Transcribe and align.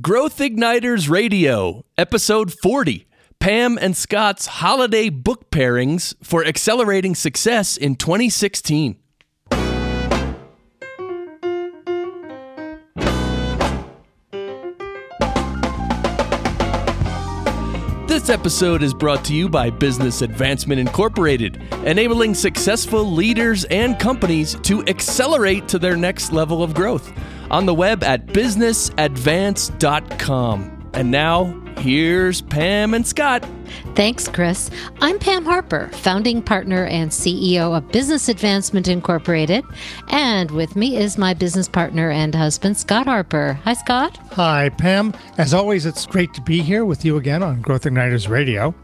Growth 0.00 0.38
Igniters 0.38 1.10
Radio, 1.10 1.84
Episode 1.98 2.50
40 2.50 3.06
Pam 3.38 3.76
and 3.78 3.94
Scott's 3.94 4.46
Holiday 4.46 5.10
Book 5.10 5.50
Pairings 5.50 6.14
for 6.22 6.42
Accelerating 6.46 7.14
Success 7.14 7.76
in 7.76 7.96
2016. 7.96 8.96
This 18.06 18.30
episode 18.30 18.82
is 18.82 18.94
brought 18.94 19.22
to 19.26 19.34
you 19.34 19.50
by 19.50 19.68
Business 19.68 20.22
Advancement 20.22 20.80
Incorporated, 20.80 21.60
enabling 21.84 22.32
successful 22.32 23.04
leaders 23.04 23.64
and 23.64 23.98
companies 23.98 24.54
to 24.62 24.82
accelerate 24.86 25.68
to 25.68 25.78
their 25.78 25.96
next 25.96 26.32
level 26.32 26.62
of 26.62 26.72
growth. 26.72 27.12
On 27.52 27.66
the 27.66 27.74
web 27.74 28.02
at 28.02 28.26
businessadvance.com. 28.26 30.90
And 30.94 31.10
now, 31.10 31.62
here's 31.78 32.42
Pam 32.42 32.92
and 32.94 33.06
Scott. 33.06 33.44
Thanks, 33.94 34.28
Chris. 34.28 34.70
I'm 35.00 35.18
Pam 35.18 35.44
Harper, 35.44 35.88
founding 35.92 36.42
partner 36.42 36.86
and 36.86 37.10
CEO 37.10 37.76
of 37.76 37.88
Business 37.92 38.28
Advancement 38.28 38.88
Incorporated. 38.88 39.64
And 40.08 40.50
with 40.50 40.76
me 40.76 40.96
is 40.96 41.18
my 41.18 41.34
business 41.34 41.68
partner 41.68 42.10
and 42.10 42.34
husband, 42.34 42.76
Scott 42.76 43.06
Harper. 43.06 43.58
Hi, 43.64 43.74
Scott. 43.74 44.18
Hi, 44.32 44.70
Pam. 44.70 45.14
As 45.38 45.52
always, 45.54 45.86
it's 45.86 46.06
great 46.06 46.32
to 46.34 46.40
be 46.40 46.62
here 46.62 46.84
with 46.84 47.04
you 47.04 47.16
again 47.16 47.42
on 47.42 47.60
Growth 47.60 47.84
Igniters 47.84 48.28
Radio. 48.28 48.74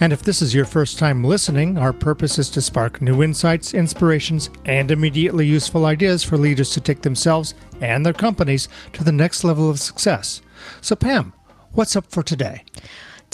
And 0.00 0.12
if 0.12 0.22
this 0.22 0.42
is 0.42 0.54
your 0.54 0.64
first 0.64 0.98
time 0.98 1.24
listening, 1.24 1.78
our 1.78 1.92
purpose 1.92 2.38
is 2.38 2.50
to 2.50 2.60
spark 2.60 3.00
new 3.00 3.22
insights, 3.22 3.74
inspirations, 3.74 4.50
and 4.64 4.90
immediately 4.90 5.46
useful 5.46 5.86
ideas 5.86 6.22
for 6.22 6.36
leaders 6.36 6.70
to 6.70 6.80
take 6.80 7.02
themselves 7.02 7.54
and 7.80 8.04
their 8.04 8.12
companies 8.12 8.68
to 8.92 9.04
the 9.04 9.12
next 9.12 9.44
level 9.44 9.70
of 9.70 9.80
success. 9.80 10.42
So, 10.80 10.96
Pam, 10.96 11.32
what's 11.72 11.96
up 11.96 12.06
for 12.10 12.22
today? 12.22 12.64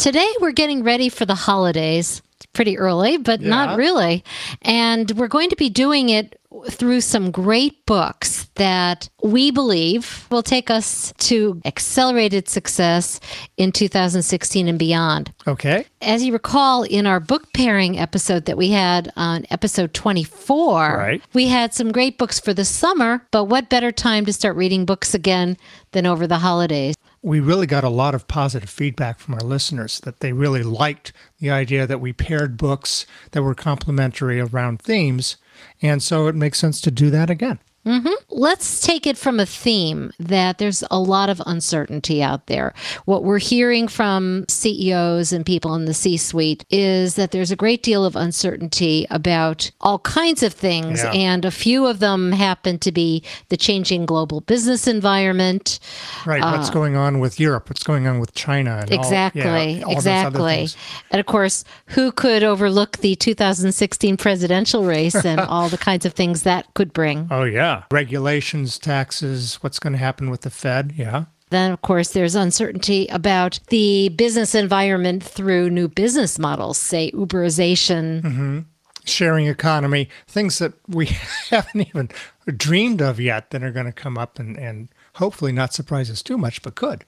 Today, 0.01 0.29
we're 0.41 0.53
getting 0.53 0.83
ready 0.83 1.11
for 1.11 1.27
the 1.27 1.35
holidays. 1.35 2.23
It's 2.37 2.47
pretty 2.55 2.79
early, 2.79 3.19
but 3.19 3.43
Yeah. 3.43 3.51
not 3.51 3.77
really. 3.77 4.25
And 4.63 5.11
we're 5.11 5.29
going 5.29 5.51
to 5.51 5.57
be 5.57 5.69
doing 5.69 6.09
it 6.09 6.41
through 6.71 7.03
some 7.03 7.31
great 7.31 7.85
books 7.85 8.49
that 8.55 9.11
we 9.23 9.51
believe 9.51 10.27
will 10.31 10.43
take 10.43 10.71
us 10.71 11.13
to 11.19 11.61
accelerated 11.67 12.49
success 12.49 13.21
in 13.59 13.73
2016 13.73 14.69
and 14.69 14.79
beyond. 14.79 15.33
Okay. 15.47 15.85
As 16.01 16.25
you 16.25 16.33
recall, 16.33 16.83
in 16.83 17.07
our 17.07 17.21
book 17.21 17.53
pairing 17.53 17.99
episode 17.99 18.47
that 18.47 18.57
we 18.57 18.71
had 18.71 19.13
on 19.17 19.45
episode 19.51 19.93
24, 19.93 20.97
Right. 20.97 21.23
we 21.35 21.49
had 21.49 21.75
some 21.75 21.93
great 21.93 22.17
books 22.17 22.41
for 22.41 22.55
the 22.55 22.65
summer, 22.65 23.27
but 23.31 23.45
what 23.45 23.69
better 23.69 23.93
time 23.93 24.25
to 24.25 24.33
start 24.33 24.57
reading 24.57 24.87
books 24.87 25.13
again 25.13 25.59
than 25.93 26.07
over 26.07 26.27
the 26.27 26.39
holidays? 26.39 26.95
We 27.23 27.39
really 27.41 27.67
got 27.67 27.85
a 27.85 27.91
lot 27.91 28.15
of 28.15 28.29
positive 28.29 28.71
feedback 28.71 29.19
from 29.19 29.35
our 29.35 29.41
listeners 29.41 30.01
that 30.01 30.21
they 30.21 30.33
really 30.33 30.63
liked 30.63 31.13
the 31.39 31.51
idea 31.51 31.87
that 31.87 32.01
we 32.01 32.13
paired 32.15 32.57
books 32.57 33.05
that 33.33 33.43
were 33.43 33.55
complementary 33.55 34.41
around 34.41 34.81
themes. 34.81 35.37
And 35.83 36.03
so 36.03 36.29
it 36.29 36.35
makes 36.35 36.59
sense 36.59 36.81
to 36.81 36.91
do 36.91 37.11
that 37.11 37.29
again. 37.29 37.59
Mm-hmm. 37.87 38.13
Let's 38.29 38.81
take 38.81 39.07
it 39.07 39.17
from 39.17 39.41
a 39.41 39.47
theme 39.47 40.13
that 40.21 40.59
there's 40.59 40.85
a 40.91 40.99
lot 40.99 41.31
of 41.31 41.41
uncertainty 41.47 42.23
out 42.23 42.47
there. 42.47 42.75
What 43.07 43.25
we're 43.25 43.39
hearing 43.39 43.89
from 43.89 44.45
CEOs 44.49 45.33
and 45.33 45.47
people 45.47 45.75
in 45.75 45.87
the 45.87 45.95
C 45.95 46.19
suite 46.19 46.65
is 46.71 47.15
that 47.15 47.31
there's 47.31 47.51
a 47.51 47.57
great 47.57 47.83
deal 47.83 48.05
of 48.05 48.17
uncertainty 48.17 49.07
about 49.11 49.71
all 49.81 49.99
kinds 50.01 50.43
of 50.43 50.53
things, 50.53 51.03
Yeah. 51.03 51.11
and 51.13 51.45
a 51.47 51.51
few 51.51 51.87
of 51.87 52.01
them 52.01 52.33
happen 52.33 52.79
to 52.81 52.93
be 52.93 53.23
the 53.49 53.57
changing 53.57 54.05
global 54.05 54.43
business 54.43 54.87
environment. 54.87 55.81
Right. 56.27 56.43
what's 56.43 56.69
uh, 56.69 56.73
going 56.73 56.97
on 56.97 57.19
with 57.19 57.41
Europe? 57.41 57.71
What's 57.71 57.83
going 57.83 58.07
on 58.07 58.21
with 58.21 58.35
China? 58.35 58.81
And 58.83 58.93
all- 58.93 58.99
Exactly, 59.01 59.41
yeah, 59.79 59.85
all 59.85 59.93
exactly. 59.93 60.69
And 61.11 61.19
of 61.21 61.25
course, 61.27 61.65
who 61.87 62.13
could 62.13 62.43
overlook 62.43 62.99
the 62.99 63.15
2016 63.17 64.17
presidential 64.19 64.85
race 64.85 65.15
and 65.25 65.41
all 65.53 65.69
the 65.71 65.79
kinds 65.79 66.05
of 66.05 66.13
things 66.13 66.43
that 66.43 66.73
could 66.75 66.93
bring? 66.93 67.27
Oh, 67.31 67.45
yeah. 67.45 67.70
Regulations, 67.91 68.79
taxes, 68.79 69.57
what's 69.63 69.79
going 69.79 69.93
to 69.93 69.99
happen 69.99 70.31
with 70.31 70.43
the 70.43 70.51
Fed? 70.51 70.93
Yeah. 70.97 71.27
Then, 71.51 71.73
of 71.73 71.83
course, 71.83 72.11
there's 72.11 72.35
uncertainty 72.35 73.09
about 73.09 73.59
the 73.69 74.09
business 74.11 74.55
environment 74.55 75.23
through 75.23 75.71
new 75.71 75.89
business 75.89 76.39
models, 76.39 76.79
say 76.79 77.11
Uberization. 77.11 78.23
Mm-hmm. 78.23 78.59
Sharing 79.05 79.47
economy, 79.47 80.09
things 80.29 80.59
that 80.59 80.75
we 80.87 81.07
haven't 81.51 81.89
even 81.89 82.11
dreamed 82.57 83.01
of 83.01 83.19
yet 83.19 83.51
that 83.51 83.65
are 83.65 83.73
going 83.73 83.87
to 83.87 83.93
come 83.93 84.19
up 84.19 84.39
and, 84.39 84.57
and 84.59 84.89
hopefully 85.15 85.53
not 85.53 85.73
surprise 85.73 86.11
us 86.11 86.23
too 86.23 86.39
much, 86.39 86.63
but 86.63 86.75
could. 86.75 87.05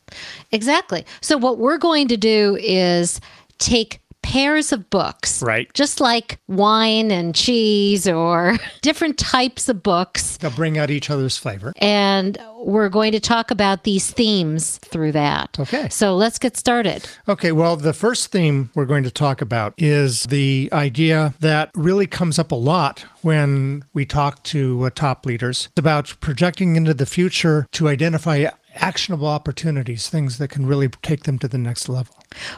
Exactly. 0.51 1.05
So, 1.21 1.37
what 1.37 1.59
we're 1.59 1.79
going 1.79 2.09
to 2.09 2.17
do 2.17 2.57
is 2.61 3.21
take 3.59 4.01
pairs 4.23 4.73
of 4.73 4.89
books, 4.91 5.43
Right. 5.43 5.73
Just 5.75 6.01
like 6.01 6.39
wine 6.49 7.11
and 7.11 7.35
cheese 7.35 8.09
or 8.09 8.57
different 8.83 9.19
types 9.19 9.69
of 9.69 9.83
books. 9.83 10.37
They'll 10.39 10.51
bring 10.51 10.79
out 10.79 10.91
each 10.91 11.11
other's 11.11 11.37
flavor. 11.37 11.73
And 11.79 12.39
we're 12.59 12.89
going 12.89 13.13
to 13.13 13.21
talk 13.21 13.51
about 13.51 13.85
these 13.85 14.11
themes 14.11 14.79
through 14.79 15.13
that. 15.13 15.59
Okay. 15.59 15.89
So, 15.89 16.15
let's 16.17 16.39
get 16.39 16.57
started. 16.57 17.09
Okay, 17.29 17.53
well, 17.53 17.77
the 17.77 17.93
first 17.93 18.31
theme 18.31 18.71
we're 18.75 18.85
going 18.87 19.03
to 19.05 19.11
talk 19.11 19.41
about 19.43 19.75
is 19.77 20.25
the 20.25 20.69
idea 20.73 21.35
that 21.41 21.71
really 21.75 22.07
comes 22.07 22.39
up 22.39 22.53
a 22.53 22.57
lot 22.57 23.05
when 23.23 23.85
we 23.93 24.05
talk 24.05 24.43
to 24.45 24.85
uh, 24.85 24.91
top 24.95 25.27
leaders 25.27 25.69
about 25.77 26.15
projecting 26.21 26.77
into 26.77 26.95
the 26.95 27.07
future 27.07 27.67
to 27.73 27.89
identify 27.89 28.37
actionable 28.75 29.27
opportunities, 29.27 30.09
things 30.09 30.39
that 30.39 30.49
can 30.49 30.67
really 30.67 30.89
take 31.03 31.25
them 31.25 31.39
to 31.41 31.49
the 31.49 31.59
next 31.59 31.89
level. 31.89 32.15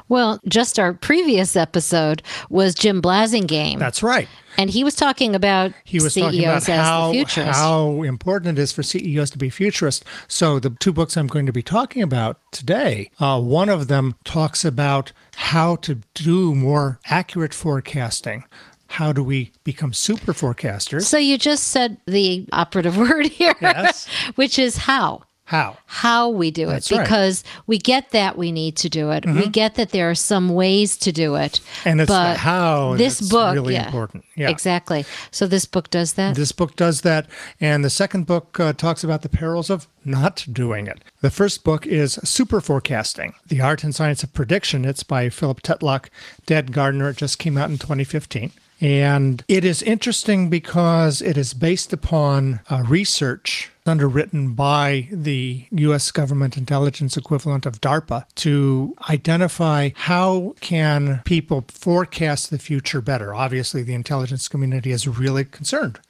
Well, 0.08 0.40
just 0.48 0.78
our 0.78 0.92
previous 0.94 1.56
episode 1.56 2.22
was 2.48 2.74
Jim 2.74 3.02
Blasingame. 3.02 3.78
That's 3.78 4.02
right. 4.02 4.28
And 4.56 4.70
he 4.70 4.84
was 4.84 4.94
talking 4.94 5.34
about 5.34 5.72
He 5.84 5.98
was 6.00 6.14
CEOs 6.14 6.24
talking 6.26 6.44
about 6.44 6.56
as 6.58 6.66
the 6.66 6.76
how, 6.76 7.52
how 7.52 8.02
important 8.02 8.58
it 8.58 8.62
is 8.62 8.70
for 8.72 8.82
CEOs 8.84 9.30
to 9.30 9.38
be 9.38 9.50
futurists. 9.50 10.04
So, 10.28 10.60
the 10.60 10.70
two 10.70 10.92
books 10.92 11.16
I'm 11.16 11.26
going 11.26 11.46
to 11.46 11.52
be 11.52 11.62
talking 11.62 12.02
about 12.02 12.38
today, 12.52 13.10
uh, 13.18 13.40
one 13.40 13.68
of 13.68 13.88
them 13.88 14.14
talks 14.24 14.64
about 14.64 15.10
how 15.34 15.74
to 15.76 15.98
do 16.14 16.54
more 16.54 17.00
accurate 17.06 17.52
forecasting. 17.52 18.44
How 18.86 19.12
do 19.12 19.24
we 19.24 19.50
become 19.64 19.92
super 19.92 20.32
forecasters? 20.32 21.02
so 21.02 21.18
you 21.18 21.36
just 21.36 21.68
said 21.68 21.96
the 22.06 22.46
operative 22.52 22.96
word 23.04 23.26
here, 23.26 23.54
Yes. 23.60 24.06
which 24.36 24.56
is 24.56 24.76
how. 24.76 25.22
How? 25.46 25.76
How 25.84 26.30
we 26.30 26.50
do 26.50 26.64
it. 26.64 26.72
That's 26.72 26.90
right. 26.90 26.98
Mm-hmm. 26.98 27.04
Because 27.04 27.44
we 27.66 27.76
get 27.76 28.10
that 28.12 28.38
we 28.38 28.50
need 28.50 28.76
to 28.76 28.88
do 28.88 29.10
it. 29.10 29.26
We 29.26 29.46
get 29.46 29.74
that 29.74 29.90
there 29.90 30.08
are 30.08 30.14
some 30.14 30.48
ways 30.48 30.96
to 30.98 31.12
do 31.12 31.34
it. 31.34 31.60
And 31.84 32.00
it's 32.00 32.08
but 32.08 32.32
the 32.32 32.38
how 32.38 32.96
this 32.96 33.20
book, 33.20 33.54
really 33.54 33.74
yeah, 33.74 33.86
important. 33.86 34.24
Yeah. 34.36 34.48
Exactly. 34.48 35.04
So 35.30 35.46
this 35.46 35.66
book 35.66 35.90
does 35.90 36.14
that. 36.14 36.34
This 36.34 36.52
book 36.52 36.76
does 36.76 37.02
that. 37.02 37.26
And 37.60 37.84
the 37.84 37.90
second 37.90 38.26
book 38.26 38.58
uh, 38.58 38.72
talks 38.72 39.04
about 39.04 39.20
the 39.20 39.28
perils 39.28 39.68
of 39.68 39.86
not 40.02 40.46
doing 40.50 40.86
it. 40.86 41.04
The 41.20 41.30
first 41.30 41.62
book 41.62 41.86
is 41.86 42.14
Super 42.24 42.62
Forecasting 42.62 43.34
The 43.46 43.60
Art 43.60 43.84
and 43.84 43.94
Science 43.94 44.22
of 44.22 44.32
Prediction. 44.32 44.86
It's 44.86 45.02
by 45.02 45.28
Philip 45.28 45.60
Tetlock, 45.62 46.08
Dan 46.46 46.66
Gardner. 46.66 47.10
It 47.10 47.18
just 47.18 47.38
came 47.38 47.58
out 47.58 47.68
in 47.68 47.76
2015. 47.76 48.50
And 48.80 49.44
it 49.48 49.64
is 49.64 49.82
interesting 49.82 50.50
because 50.50 51.22
it 51.22 51.36
is 51.36 51.54
based 51.54 51.92
upon 51.92 52.60
uh, 52.68 52.84
research 52.86 53.70
underwritten 53.86 54.54
by 54.54 55.08
the 55.10 55.66
U.S. 55.70 56.10
government 56.10 56.56
intelligence 56.56 57.16
equivalent 57.16 57.66
of 57.66 57.80
DARPA 57.80 58.24
to 58.36 58.96
identify 59.10 59.90
how 59.94 60.54
can 60.60 61.20
people 61.24 61.64
forecast 61.68 62.50
the 62.50 62.58
future 62.58 63.00
better. 63.00 63.34
Obviously, 63.34 63.82
the 63.82 63.94
intelligence 63.94 64.48
community 64.48 64.90
is 64.90 65.06
really 65.06 65.44
concerned 65.44 66.00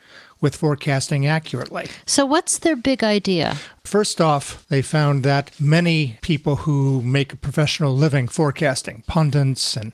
with 0.41 0.55
forecasting 0.55 1.27
accurately. 1.27 1.89
so 2.05 2.27
what's 2.27 2.59
their 2.59 2.77
big 2.77 3.03
idea? 3.03 3.57
First 3.83 4.21
off, 4.21 4.67
they 4.69 4.83
found 4.83 5.25
that 5.25 5.59
many 5.59 6.19
people 6.21 6.57
who 6.57 7.01
make 7.01 7.33
a 7.33 7.37
professional 7.37 7.97
living 7.97 8.29
forecasting, 8.29 9.05
pundits 9.07 9.75
and 9.75 9.93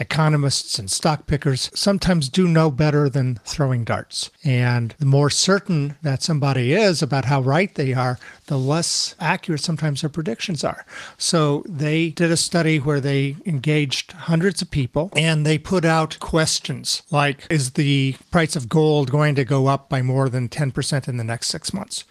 economists 0.00 0.78
and 0.78 0.90
stock 0.90 1.26
pickers, 1.26 1.70
sometimes 1.74 2.28
do 2.28 2.46
no 2.46 2.70
better 2.70 3.08
than 3.08 3.40
throwing 3.44 3.84
darts. 3.84 4.30
And 4.44 4.94
the 4.98 5.06
more 5.06 5.30
certain 5.30 5.96
that 6.02 6.22
somebody 6.22 6.72
is 6.72 7.02
about 7.02 7.26
how 7.26 7.40
right 7.40 7.74
they 7.74 7.92
are, 7.92 8.18
the 8.46 8.58
less 8.58 9.14
accurate 9.20 9.60
sometimes 9.60 10.00
their 10.00 10.10
predictions 10.10 10.64
are. 10.64 10.84
So 11.16 11.64
they 11.66 12.10
did 12.10 12.30
a 12.30 12.36
study 12.36 12.78
where 12.78 13.00
they 13.00 13.36
engaged 13.46 14.12
hundreds 14.12 14.62
of 14.62 14.70
people 14.70 15.10
and 15.14 15.44
they 15.44 15.58
put 15.58 15.84
out 15.84 16.18
questions 16.20 17.02
like 17.10 17.46
Is 17.50 17.72
the 17.72 18.16
price 18.30 18.56
of 18.56 18.68
gold 18.68 19.10
going 19.10 19.34
to 19.34 19.44
go 19.44 19.66
up 19.66 19.88
by 19.88 20.02
more 20.02 20.28
than 20.28 20.48
10% 20.48 21.08
in 21.08 21.16
the 21.16 21.24
next 21.24 21.48
six 21.48 21.72
months? 21.72 22.04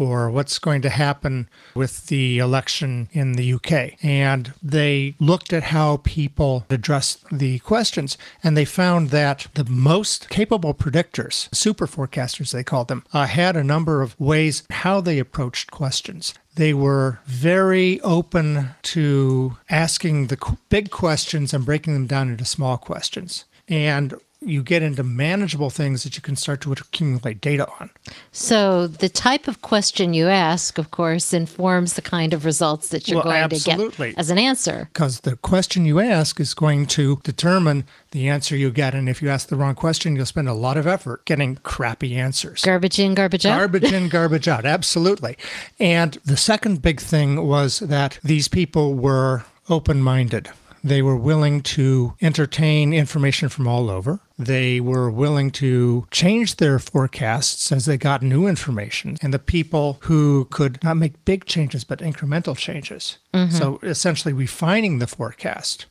Or 0.00 0.30
what's 0.30 0.58
going 0.58 0.82
to 0.82 0.88
happen 0.90 1.48
with 1.74 2.06
the 2.06 2.38
election 2.38 3.08
in 3.12 3.32
the 3.32 3.54
UK. 3.54 4.02
And 4.02 4.52
they 4.62 5.14
looked 5.18 5.52
at 5.52 5.64
how 5.64 5.98
people 5.98 6.64
addressed 6.70 7.24
the 7.30 7.58
questions, 7.60 8.16
and 8.42 8.56
they 8.56 8.64
found 8.64 9.10
that 9.10 9.46
the 9.54 9.64
most 9.64 10.28
capable 10.28 10.74
predictors, 10.74 11.54
super 11.54 11.86
forecasters 11.86 12.52
they 12.52 12.64
called 12.64 12.88
them, 12.88 13.04
uh, 13.12 13.26
had 13.26 13.56
a 13.56 13.64
number 13.64 14.02
of 14.02 14.18
ways 14.18 14.62
how 14.70 15.00
they 15.00 15.18
approached 15.18 15.70
questions. 15.70 16.34
they 16.56 16.74
were 16.74 17.20
very 17.26 18.00
open 18.00 18.70
to 18.82 19.56
asking 19.70 20.26
the 20.26 20.56
big 20.68 20.90
questions 20.90 21.54
and 21.54 21.64
breaking 21.64 21.94
them 21.94 22.06
down 22.06 22.28
into 22.28 22.44
small 22.44 22.76
questions. 22.76 23.44
And 23.68 24.14
you 24.42 24.62
get 24.62 24.82
into 24.82 25.02
manageable 25.02 25.68
things 25.68 26.02
that 26.02 26.16
you 26.16 26.22
can 26.22 26.34
start 26.34 26.62
to 26.62 26.72
accumulate 26.72 27.40
data 27.40 27.68
on. 27.78 27.90
So 28.32 28.86
the 28.86 29.08
type 29.10 29.48
of 29.48 29.60
question 29.60 30.14
you 30.14 30.28
ask, 30.28 30.78
of 30.78 30.90
course, 30.90 31.34
informs 31.34 31.92
the 31.94 32.02
kind 32.02 32.32
of 32.32 32.44
results 32.46 32.88
that 32.88 33.06
you're 33.06 33.16
Well, 33.16 33.24
going 33.24 33.42
absolutely. 33.42 34.08
to 34.08 34.14
get 34.14 34.18
as 34.18 34.30
an 34.30 34.38
answer. 34.38 34.88
Because 34.92 35.20
the 35.20 35.36
question 35.36 35.84
you 35.84 36.00
ask 36.00 36.40
is 36.40 36.54
going 36.54 36.86
to 36.86 37.20
determine 37.22 37.84
the 38.12 38.28
answer 38.28 38.56
you 38.56 38.70
get. 38.70 38.94
And 38.94 39.08
if 39.08 39.20
you 39.20 39.28
ask 39.28 39.48
the 39.48 39.56
wrong 39.56 39.74
question, 39.74 40.16
you'll 40.16 40.24
spend 40.26 40.48
a 40.48 40.54
lot 40.54 40.76
of 40.78 40.86
effort 40.86 41.24
getting 41.26 41.56
crappy 41.56 42.16
answers. 42.16 42.62
Garbage 42.62 42.98
in, 42.98 43.14
garbage 43.14 43.44
out. 43.44 43.58
Garbage 43.58 43.92
in, 43.92 44.08
garbage 44.18 44.48
out. 44.48 44.64
Absolutely. 44.64 45.36
And 45.78 46.14
the 46.24 46.36
second 46.38 46.80
big 46.80 46.98
thing 47.00 47.46
was 47.46 47.80
that 47.80 48.18
these 48.24 48.48
people 48.48 48.94
were 48.94 49.44
open 49.68 50.02
minded. 50.02 50.48
They 50.82 51.02
were 51.02 51.16
willing 51.16 51.62
to 51.62 52.14
entertain 52.20 52.92
information 52.92 53.48
from 53.48 53.66
all 53.66 53.90
over. 53.90 54.20
They 54.38 54.80
were 54.80 55.10
willing 55.10 55.50
to 55.52 56.06
change 56.10 56.56
their 56.56 56.78
forecasts 56.78 57.70
as 57.70 57.84
they 57.84 57.98
got 57.98 58.22
new 58.22 58.46
information. 58.46 59.18
And 59.20 59.34
the 59.34 59.38
people 59.38 59.98
who 60.02 60.46
could 60.46 60.82
not 60.82 60.96
make 60.96 61.24
big 61.24 61.44
changes, 61.44 61.84
but 61.84 61.98
incremental 61.98 62.56
changes. 62.56 63.18
Mm-hmm. 63.34 63.54
So 63.54 63.78
essentially 63.82 64.32
refining 64.32 64.98
the 64.98 65.06
forecast 65.06 65.86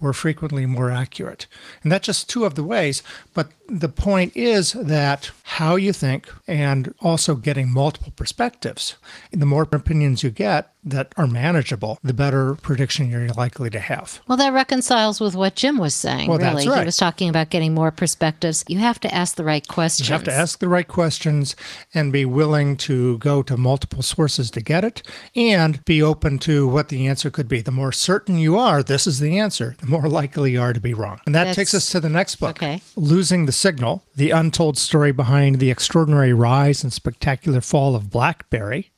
were 0.00 0.12
frequently 0.12 0.66
more 0.66 0.90
accurate. 0.90 1.46
And 1.82 1.92
that's 1.92 2.06
just 2.06 2.28
two 2.28 2.44
of 2.44 2.56
the 2.56 2.64
ways. 2.64 3.02
But 3.34 3.52
the 3.72 3.88
point 3.88 4.36
is 4.36 4.72
that 4.72 5.30
how 5.44 5.76
you 5.76 5.92
think 5.92 6.30
and 6.46 6.94
also 7.00 7.34
getting 7.34 7.72
multiple 7.72 8.12
perspectives. 8.14 8.96
The 9.32 9.46
more 9.46 9.62
opinions 9.62 10.22
you 10.22 10.30
get 10.30 10.72
that 10.84 11.12
are 11.16 11.26
manageable, 11.26 11.98
the 12.02 12.12
better 12.12 12.54
prediction 12.56 13.10
you're 13.10 13.28
likely 13.28 13.70
to 13.70 13.78
have. 13.78 14.20
Well, 14.26 14.36
that 14.38 14.52
reconciles 14.52 15.20
with 15.20 15.34
what 15.34 15.54
Jim 15.54 15.78
was 15.78 15.94
saying, 15.94 16.28
Well, 16.28 16.38
really. 16.38 16.64
that's 16.66 16.78
He 16.78 16.84
was 16.84 16.96
talking 16.96 17.28
about 17.28 17.50
getting 17.50 17.72
more 17.72 17.90
perspectives. 17.90 18.64
You 18.66 18.78
have 18.78 18.98
to 19.00 19.14
ask 19.14 19.36
the 19.36 19.44
right 19.44 19.66
questions. 19.66 20.08
You 20.08 20.12
have 20.14 20.24
to 20.24 20.32
ask 20.32 20.58
the 20.58 20.68
right 20.68 20.88
questions 20.88 21.54
and 21.94 22.12
be 22.12 22.24
willing 22.24 22.76
to 22.78 23.18
go 23.18 23.42
to 23.42 23.56
multiple 23.56 24.02
sources 24.02 24.50
to 24.52 24.60
get 24.60 24.84
it 24.84 25.02
and 25.36 25.84
be 25.84 26.02
open 26.02 26.38
to 26.40 26.66
what 26.66 26.88
the 26.88 27.06
answer 27.06 27.30
could 27.30 27.48
be. 27.48 27.60
The 27.60 27.70
more 27.70 27.92
certain 27.92 28.38
you 28.38 28.58
are, 28.58 28.82
this 28.82 29.06
is 29.06 29.20
the 29.20 29.38
answer, 29.38 29.76
the 29.78 29.86
more 29.86 30.08
likely 30.08 30.52
you 30.52 30.60
are 30.60 30.72
to 30.72 30.80
be 30.80 30.94
wrong. 30.94 31.20
And 31.26 31.34
that 31.34 31.54
takes 31.54 31.74
us 31.74 31.90
to 31.90 32.00
the 32.00 32.08
next 32.08 32.36
book 32.36 32.56
okay. 32.62 32.82
Losing 32.96 33.46
the 33.46 33.52
Signal 33.62 34.02
The 34.16 34.32
Untold 34.32 34.76
Story 34.76 35.12
Behind 35.12 35.60
the 35.60 35.70
Extraordinary 35.70 36.32
Rise 36.32 36.82
and 36.82 36.92
Spectacular 36.92 37.60
Fall 37.60 37.94
of 37.94 38.10
Blackberry. 38.10 38.90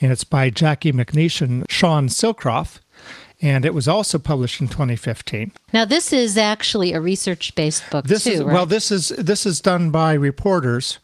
And 0.00 0.12
it's 0.12 0.22
by 0.22 0.48
Jacquie 0.48 0.92
McNish 0.92 1.42
and 1.42 1.68
Sean 1.68 2.06
Silcoff. 2.06 2.78
And 3.42 3.64
it 3.64 3.74
was 3.74 3.88
also 3.88 4.20
published 4.20 4.60
in 4.60 4.68
2015. 4.68 5.50
Now, 5.72 5.84
this 5.84 6.12
is 6.12 6.38
actually 6.38 6.92
a 6.92 7.00
research-based 7.00 7.90
book 7.90 8.06
This 8.06 8.22
too, 8.22 8.30
is 8.30 8.44
right? 8.44 8.54
well. 8.54 8.64
This 8.64 8.92
is 8.92 9.08
this 9.08 9.44
is 9.44 9.60
done 9.60 9.90
by 9.90 10.12
reporters 10.12 11.00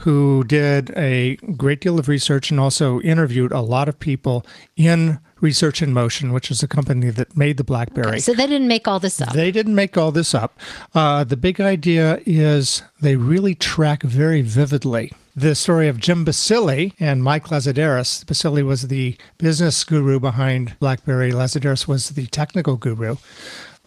who 0.00 0.44
did 0.44 0.90
a 0.96 1.36
great 1.56 1.80
deal 1.80 1.98
of 1.98 2.08
research 2.08 2.50
and 2.50 2.60
also 2.60 3.00
interviewed 3.00 3.52
a 3.52 3.60
lot 3.60 3.88
of 3.88 3.98
people 3.98 4.44
in 4.76 5.18
Research 5.40 5.82
in 5.82 5.92
Motion, 5.92 6.32
which 6.32 6.50
is 6.50 6.62
a 6.62 6.68
company 6.68 7.10
that 7.10 7.36
made 7.36 7.56
the 7.56 7.64
BlackBerry. 7.64 8.20
so 8.20 8.32
they 8.32 8.46
didn't 8.46 8.68
make 8.68 8.88
all 8.88 8.98
this 8.98 9.20
up. 9.20 9.32
They 9.32 9.50
didn't 9.50 9.74
make 9.74 9.96
all 9.96 10.10
this 10.10 10.34
up. 10.34 10.58
Uh, 10.94 11.24
the 11.24 11.36
big 11.36 11.60
idea 11.60 12.20
is 12.24 12.82
they 13.00 13.16
really 13.16 13.54
track 13.54 14.02
very 14.02 14.40
vividly 14.40 15.12
the 15.36 15.54
story 15.54 15.86
of 15.86 15.98
Jim 15.98 16.24
Balsillie 16.24 16.94
and 16.98 17.22
Mike 17.22 17.48
Lazaridis. 17.48 18.24
Balsillie 18.24 18.64
was 18.64 18.88
the 18.88 19.18
business 19.36 19.84
guru 19.84 20.18
behind 20.18 20.78
BlackBerry. 20.80 21.30
Lazaridis 21.30 21.86
was 21.86 22.10
the 22.10 22.26
technical 22.28 22.76
guru. 22.76 23.16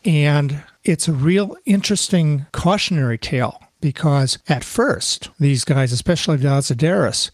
And 0.05 0.63
it's 0.83 1.07
a 1.07 1.13
real 1.13 1.57
interesting 1.65 2.45
cautionary 2.51 3.17
tale 3.17 3.59
because 3.81 4.39
at 4.47 4.63
first, 4.63 5.29
these 5.39 5.63
guys, 5.63 5.91
especially 5.91 6.37
Lazaridis, 6.37 7.31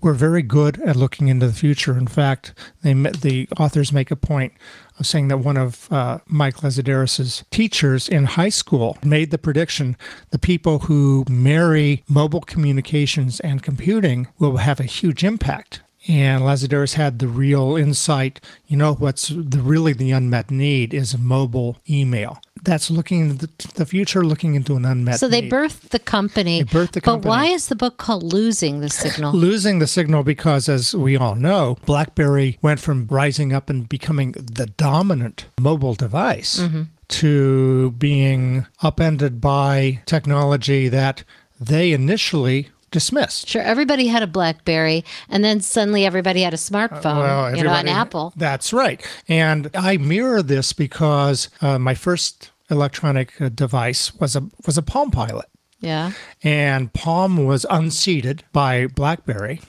were 0.00 0.14
very 0.14 0.42
good 0.42 0.80
at 0.82 0.96
looking 0.96 1.28
into 1.28 1.46
the 1.46 1.52
future. 1.52 1.96
In 1.96 2.06
fact, 2.06 2.54
they 2.82 2.92
the 2.92 3.48
authors 3.58 3.92
make 3.92 4.10
a 4.10 4.16
point 4.16 4.52
of 4.98 5.06
saying 5.06 5.28
that 5.28 5.38
one 5.38 5.56
of 5.56 5.90
uh, 5.92 6.18
Mike 6.26 6.56
Lazaridis's 6.56 7.44
teachers 7.50 8.08
in 8.08 8.24
high 8.24 8.48
school 8.48 8.96
made 9.02 9.30
the 9.30 9.38
prediction: 9.38 9.96
the 10.30 10.38
people 10.38 10.80
who 10.80 11.24
marry 11.28 12.04
mobile 12.08 12.40
communications 12.40 13.40
and 13.40 13.62
computing 13.62 14.28
will 14.38 14.58
have 14.58 14.80
a 14.80 14.84
huge 14.84 15.24
impact. 15.24 15.80
And 16.06 16.42
Lazaridis 16.42 16.94
had 16.94 17.18
the 17.18 17.28
real 17.28 17.76
insight. 17.76 18.40
You 18.66 18.76
know 18.76 18.94
what's 18.94 19.28
the 19.28 19.60
really 19.60 19.92
the 19.92 20.12
unmet 20.12 20.50
need 20.50 20.94
is 20.94 21.18
mobile 21.18 21.76
email. 21.90 22.40
That's 22.68 22.90
looking 22.90 23.20
into 23.30 23.48
the, 23.74 23.86
future, 23.86 24.22
looking 24.22 24.54
into 24.54 24.76
an 24.76 24.84
unmet. 24.84 25.18
so 25.18 25.26
they 25.26 25.40
need. 25.40 25.50
birthed 25.50 25.88
the 25.88 25.98
company. 25.98 26.62
They 26.62 26.68
birthed 26.68 26.92
the 26.92 27.00
company. 27.00 27.22
But 27.22 27.28
why 27.28 27.46
is 27.46 27.68
the 27.68 27.74
book 27.76 27.96
called 27.96 28.22
Losing 28.22 28.80
the 28.80 28.90
Signal? 28.90 29.32
losing 29.32 29.78
the 29.78 29.86
signal 29.86 30.22
because, 30.22 30.68
as 30.68 30.94
we 30.94 31.16
all 31.16 31.34
know, 31.34 31.78
BlackBerry 31.86 32.58
went 32.60 32.80
from 32.80 33.06
rising 33.06 33.54
up 33.54 33.70
and 33.70 33.88
becoming 33.88 34.32
the 34.32 34.66
dominant 34.66 35.46
mobile 35.58 35.94
device 35.94 36.60
to 37.08 37.90
being 37.92 38.66
upended 38.82 39.40
by 39.40 40.02
technology 40.04 40.88
that 40.88 41.24
they 41.58 41.92
initially 41.92 42.68
dismissed. 42.90 43.48
Sure, 43.48 43.62
everybody 43.62 44.08
had 44.08 44.22
a 44.22 44.26
BlackBerry, 44.26 45.04
and 45.28 45.42
then 45.44 45.60
suddenly 45.60 46.04
everybody 46.04 46.42
had 46.42 46.54
a 46.54 46.58
smartphone, 46.58 47.56
you 47.56 47.62
know, 47.62 47.72
an 47.72 47.88
Apple. 47.88 48.32
That's 48.36 48.72
right. 48.72 49.04
And 49.26 49.70
I 49.74 49.96
mirror 49.96 50.42
this 50.42 50.72
because 50.72 51.48
uh, 51.60 51.78
my 51.78 51.94
first 51.94 52.50
electronic 52.70 53.40
uh, 53.40 53.48
device 53.48 54.14
was 54.14 54.36
a 54.36 54.48
was 54.66 54.78
a 54.78 54.82
Palm 54.82 55.10
Pilot. 55.10 55.46
Yeah. 55.80 56.10
and 56.42 56.92
Palm 56.92 57.44
was 57.46 57.64
unseated 57.70 58.42
by 58.52 58.88
BlackBerry, 58.88 59.60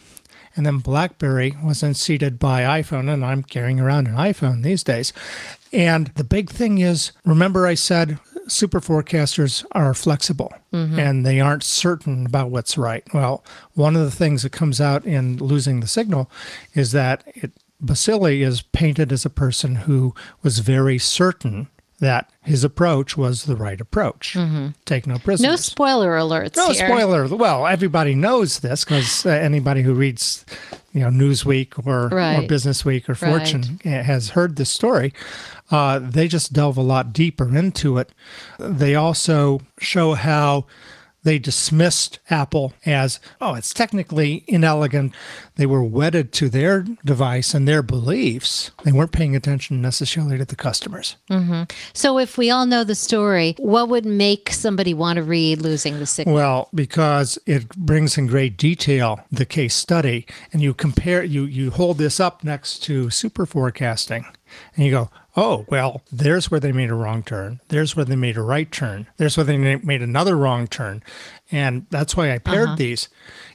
and 0.55 0.65
then 0.65 0.79
BlackBerry 0.79 1.55
was 1.63 1.83
unseated 1.83 2.39
by 2.39 2.63
iPhone, 2.81 3.13
and 3.13 3.23
I'm 3.23 3.43
carrying 3.43 3.79
around 3.79 4.07
an 4.07 4.15
iPhone 4.15 4.63
these 4.63 4.83
days. 4.83 5.13
And 5.71 6.07
the 6.15 6.23
big 6.23 6.49
thing 6.49 6.79
is, 6.79 7.11
remember 7.25 7.67
I 7.67 7.75
said 7.75 8.17
super 8.47 8.79
forecasters 8.81 9.63
are 9.73 9.93
flexible 9.93 10.51
and 10.99 11.23
they 11.25 11.39
aren't 11.39 11.63
certain 11.63 12.25
about 12.25 12.49
what's 12.49 12.75
right. 12.77 13.03
Well, 13.13 13.43
one 13.75 13.95
of 13.95 14.01
the 14.01 14.09
things 14.11 14.41
that 14.41 14.51
comes 14.51 14.81
out 14.81 15.05
in 15.05 15.37
losing 15.37 15.79
the 15.79 15.87
signal 15.87 16.31
is 16.73 16.91
that 16.93 17.23
it, 17.27 17.51
Balsillie 17.83 18.41
is 18.41 18.63
painted 18.63 19.11
as 19.11 19.25
a 19.25 19.29
person 19.29 19.75
who 19.75 20.15
was 20.41 20.59
very 20.59 20.97
certain 20.97 21.67
that 21.99 22.29
his 22.43 22.63
approach 22.63 23.15
was 23.17 23.43
the 23.45 23.55
right 23.55 23.79
approach. 23.79 24.37
Take 24.85 25.05
no 25.05 25.17
prisoners. 25.19 25.51
No 25.51 25.55
spoiler 25.57 26.11
alerts 26.17 26.55
No 26.55 26.71
here. 26.71 26.87
spoiler. 26.87 27.27
Well, 27.27 27.67
everybody 27.67 28.15
knows 28.15 28.59
this 28.59 28.83
because 28.83 29.25
uh, 29.25 29.29
anybody 29.29 29.81
who 29.81 29.93
reads, 29.93 30.45
you 30.93 31.01
know, 31.01 31.09
Newsweek 31.09 31.85
or, 31.85 32.09
or 32.37 32.47
Business 32.47 32.83
Week 32.85 33.09
or 33.09 33.15
Fortune 33.15 33.79
uh, 33.85 33.89
has 33.89 34.29
heard 34.29 34.55
this 34.55 34.69
story. 34.69 35.13
Uh, 35.71 35.99
they 35.99 36.27
just 36.27 36.51
delve 36.53 36.77
a 36.77 36.81
lot 36.81 37.13
deeper 37.13 37.55
into 37.55 37.97
it. 37.97 38.11
They 38.57 38.95
also 38.95 39.61
show 39.79 40.13
how 40.15 40.65
they 41.29 41.37
dismissed 41.37 42.17
Apple 42.31 42.73
as, 42.87 43.19
oh, 43.39 43.53
it's 43.53 43.71
technically 43.71 44.43
inelegant. 44.47 45.13
They 45.57 45.67
were 45.67 45.83
wedded 45.83 46.31
to 46.33 46.49
their 46.49 46.81
device 47.05 47.53
and 47.53 47.67
their 47.67 47.83
beliefs. 47.83 48.71
They 48.83 48.91
weren't 48.91 49.11
paying 49.11 49.35
attention 49.35 49.79
necessarily 49.79 50.39
to 50.39 50.45
the 50.45 50.55
customers. 50.55 51.17
Mm-hmm. 51.29 51.65
So, 51.93 52.17
if 52.17 52.35
we 52.35 52.49
all 52.49 52.65
know 52.65 52.83
the 52.83 52.95
story, 52.95 53.53
what 53.59 53.89
would 53.89 54.07
make 54.07 54.49
somebody 54.49 54.95
want 54.95 55.17
to 55.17 55.23
read 55.23 55.61
Losing 55.61 55.99
the 55.99 56.07
Signal? 56.07 56.33
Well, 56.33 56.69
because 56.73 57.37
it 57.45 57.69
brings 57.75 58.17
in 58.17 58.25
great 58.25 58.57
detail 58.57 59.23
the 59.31 59.45
case 59.45 59.75
study, 59.75 60.25
and 60.51 60.63
you 60.63 60.73
compare, 60.73 61.23
you 61.23 61.43
you 61.43 61.69
hold 61.69 61.99
this 61.99 62.19
up 62.19 62.43
next 62.43 62.79
to 62.85 63.11
super 63.11 63.45
forecasting, 63.45 64.25
and 64.75 64.83
you 64.83 64.89
go, 64.89 65.11
oh, 65.39 65.65
well, 65.69 66.01
there's 66.11 66.51
where 66.51 66.59
they 66.59 66.71
made 66.71 66.89
a 66.89 66.93
wrong 66.93 67.23
turn. 67.23 67.61
There's 67.69 67.95
where 67.95 68.05
they 68.05 68.15
made 68.15 68.37
a 68.37 68.41
right 68.41 68.69
turn. 68.71 69.07
There's 69.17 69.37
where 69.37 69.45
they 69.45 69.57
made 69.57 70.01
another 70.01 70.35
wrong 70.35 70.67
turn, 70.67 71.01
and 71.51 71.85
that's 71.89 72.15
why 72.17 72.33
I 72.33 72.39
paired 72.39 72.67
uh-huh. 72.67 72.75
these. 72.75 73.09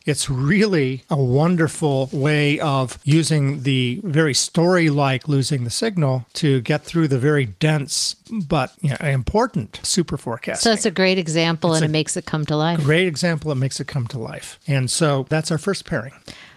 It's 0.06 0.28
really 0.28 1.04
a 1.08 1.16
wonderful 1.16 2.10
way 2.12 2.58
of 2.60 2.98
using 3.04 3.62
the 3.62 4.00
very 4.04 4.34
story-like 4.34 5.28
losing 5.28 5.64
the 5.64 5.70
signal 5.70 6.26
to 6.34 6.60
get 6.60 6.84
through 6.84 7.08
the 7.08 7.18
very 7.18 7.46
dense 7.46 8.16
but 8.30 8.74
you 8.82 8.90
know, 8.90 8.96
important 9.08 9.80
super 9.82 10.16
forecasting. 10.16 10.70
so, 10.70 10.72
it's 10.72 10.86
a 10.86 10.90
great 10.90 11.18
example 11.18 11.74
and 11.74 11.84
it 11.84 11.90
makes 11.90 12.16
it 12.16 12.26
come 12.26 12.44
to 12.46 12.56
life. 12.56 12.82
Great 12.82 13.06
example 13.06 13.50
It 13.52 13.56
makes 13.56 13.80
it 13.80 13.86
come 13.86 14.06
to 14.08 14.18
life. 14.18 14.58
And 14.66 14.90
so 14.90 15.26
that's 15.28 15.50
our 15.50 15.58
first 15.58 15.84
pairing. 15.84 16.12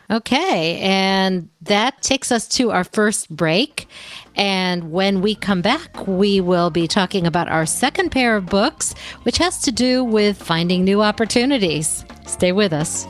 Okay, 0.09 0.79
and 0.79 1.49
that 1.61 2.01
takes 2.01 2.31
us 2.31 2.47
to 2.49 2.71
our 2.71 2.85
first 2.85 3.29
break. 3.29 3.89
And 4.35 4.91
when 4.91 5.21
we 5.21 5.35
come 5.35 5.61
back, 5.61 6.07
we 6.07 6.39
will 6.39 6.69
be 6.69 6.87
talking 6.87 7.27
about 7.27 7.49
our 7.49 7.65
second 7.65 8.11
pair 8.11 8.37
of 8.37 8.45
books, 8.45 8.93
which 9.23 9.37
has 9.39 9.59
to 9.63 9.71
do 9.71 10.05
with 10.05 10.41
finding 10.41 10.85
new 10.85 11.01
opportunities. 11.01 12.05
Stay 12.25 12.53
with 12.53 12.71
us. 12.71 13.05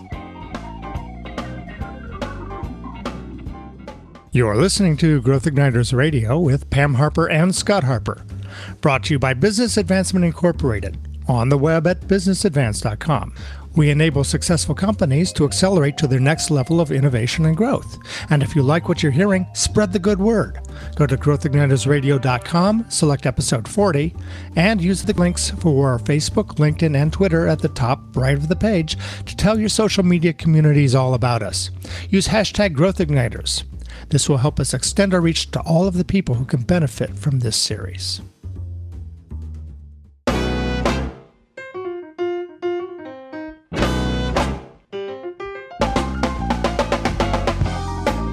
You're 4.31 4.55
listening 4.55 4.97
to 4.97 5.21
Growth 5.21 5.45
Igniters 5.45 5.93
Radio 5.93 6.39
with 6.39 6.69
Pam 6.69 6.95
Harper 6.95 7.27
and 7.29 7.55
Scott 7.55 7.83
Harper, 7.83 8.23
brought 8.81 9.03
to 9.05 9.13
you 9.13 9.19
by 9.19 9.33
Business 9.33 9.77
Advancement 9.77 10.25
Incorporated 10.25 10.97
on 11.27 11.49
the 11.49 11.57
web 11.57 11.87
at 11.87 12.01
businessadvance.com. 12.01 13.33
We 13.77 13.91
enable 13.91 14.23
successful 14.23 14.73
companies 14.73 15.31
to 15.33 15.45
accelerate 15.45 15.97
to 15.97 16.07
their 16.07 16.19
next 16.19 16.49
level 16.49 16.81
of 16.81 16.91
innovation 16.91 17.45
and 17.45 17.55
growth. 17.55 17.99
And 18.31 18.41
if 18.41 18.55
you 18.55 18.63
like 18.63 18.89
what 18.89 19.03
you're 19.03 19.11
hearing, 19.11 19.45
spread 19.53 19.93
the 19.93 19.99
good 19.99 20.19
word. 20.19 20.59
Go 20.95 21.05
to 21.05 21.15
growthignitersradio.com, 21.15 22.85
select 22.89 23.27
episode 23.27 23.67
40, 23.67 24.15
and 24.55 24.81
use 24.81 25.03
the 25.03 25.13
links 25.13 25.51
for 25.51 25.91
our 25.91 25.99
Facebook, 25.99 26.55
LinkedIn, 26.55 26.99
and 26.99 27.13
Twitter 27.13 27.47
at 27.47 27.59
the 27.59 27.69
top 27.69 28.17
right 28.17 28.35
of 28.35 28.47
the 28.47 28.55
page 28.55 28.97
to 29.27 29.35
tell 29.35 29.59
your 29.59 29.69
social 29.69 30.03
media 30.03 30.33
communities 30.33 30.95
all 30.95 31.13
about 31.13 31.43
us. 31.43 31.69
Use 32.09 32.27
hashtag 32.27 32.75
growthigniters. 32.75 33.63
This 34.09 34.27
will 34.27 34.37
help 34.37 34.59
us 34.59 34.73
extend 34.73 35.13
our 35.13 35.21
reach 35.21 35.51
to 35.51 35.59
all 35.61 35.87
of 35.87 35.93
the 35.93 36.05
people 36.05 36.33
who 36.33 36.45
can 36.45 36.63
benefit 36.63 37.15
from 37.15 37.39
this 37.39 37.55
series. 37.55 38.21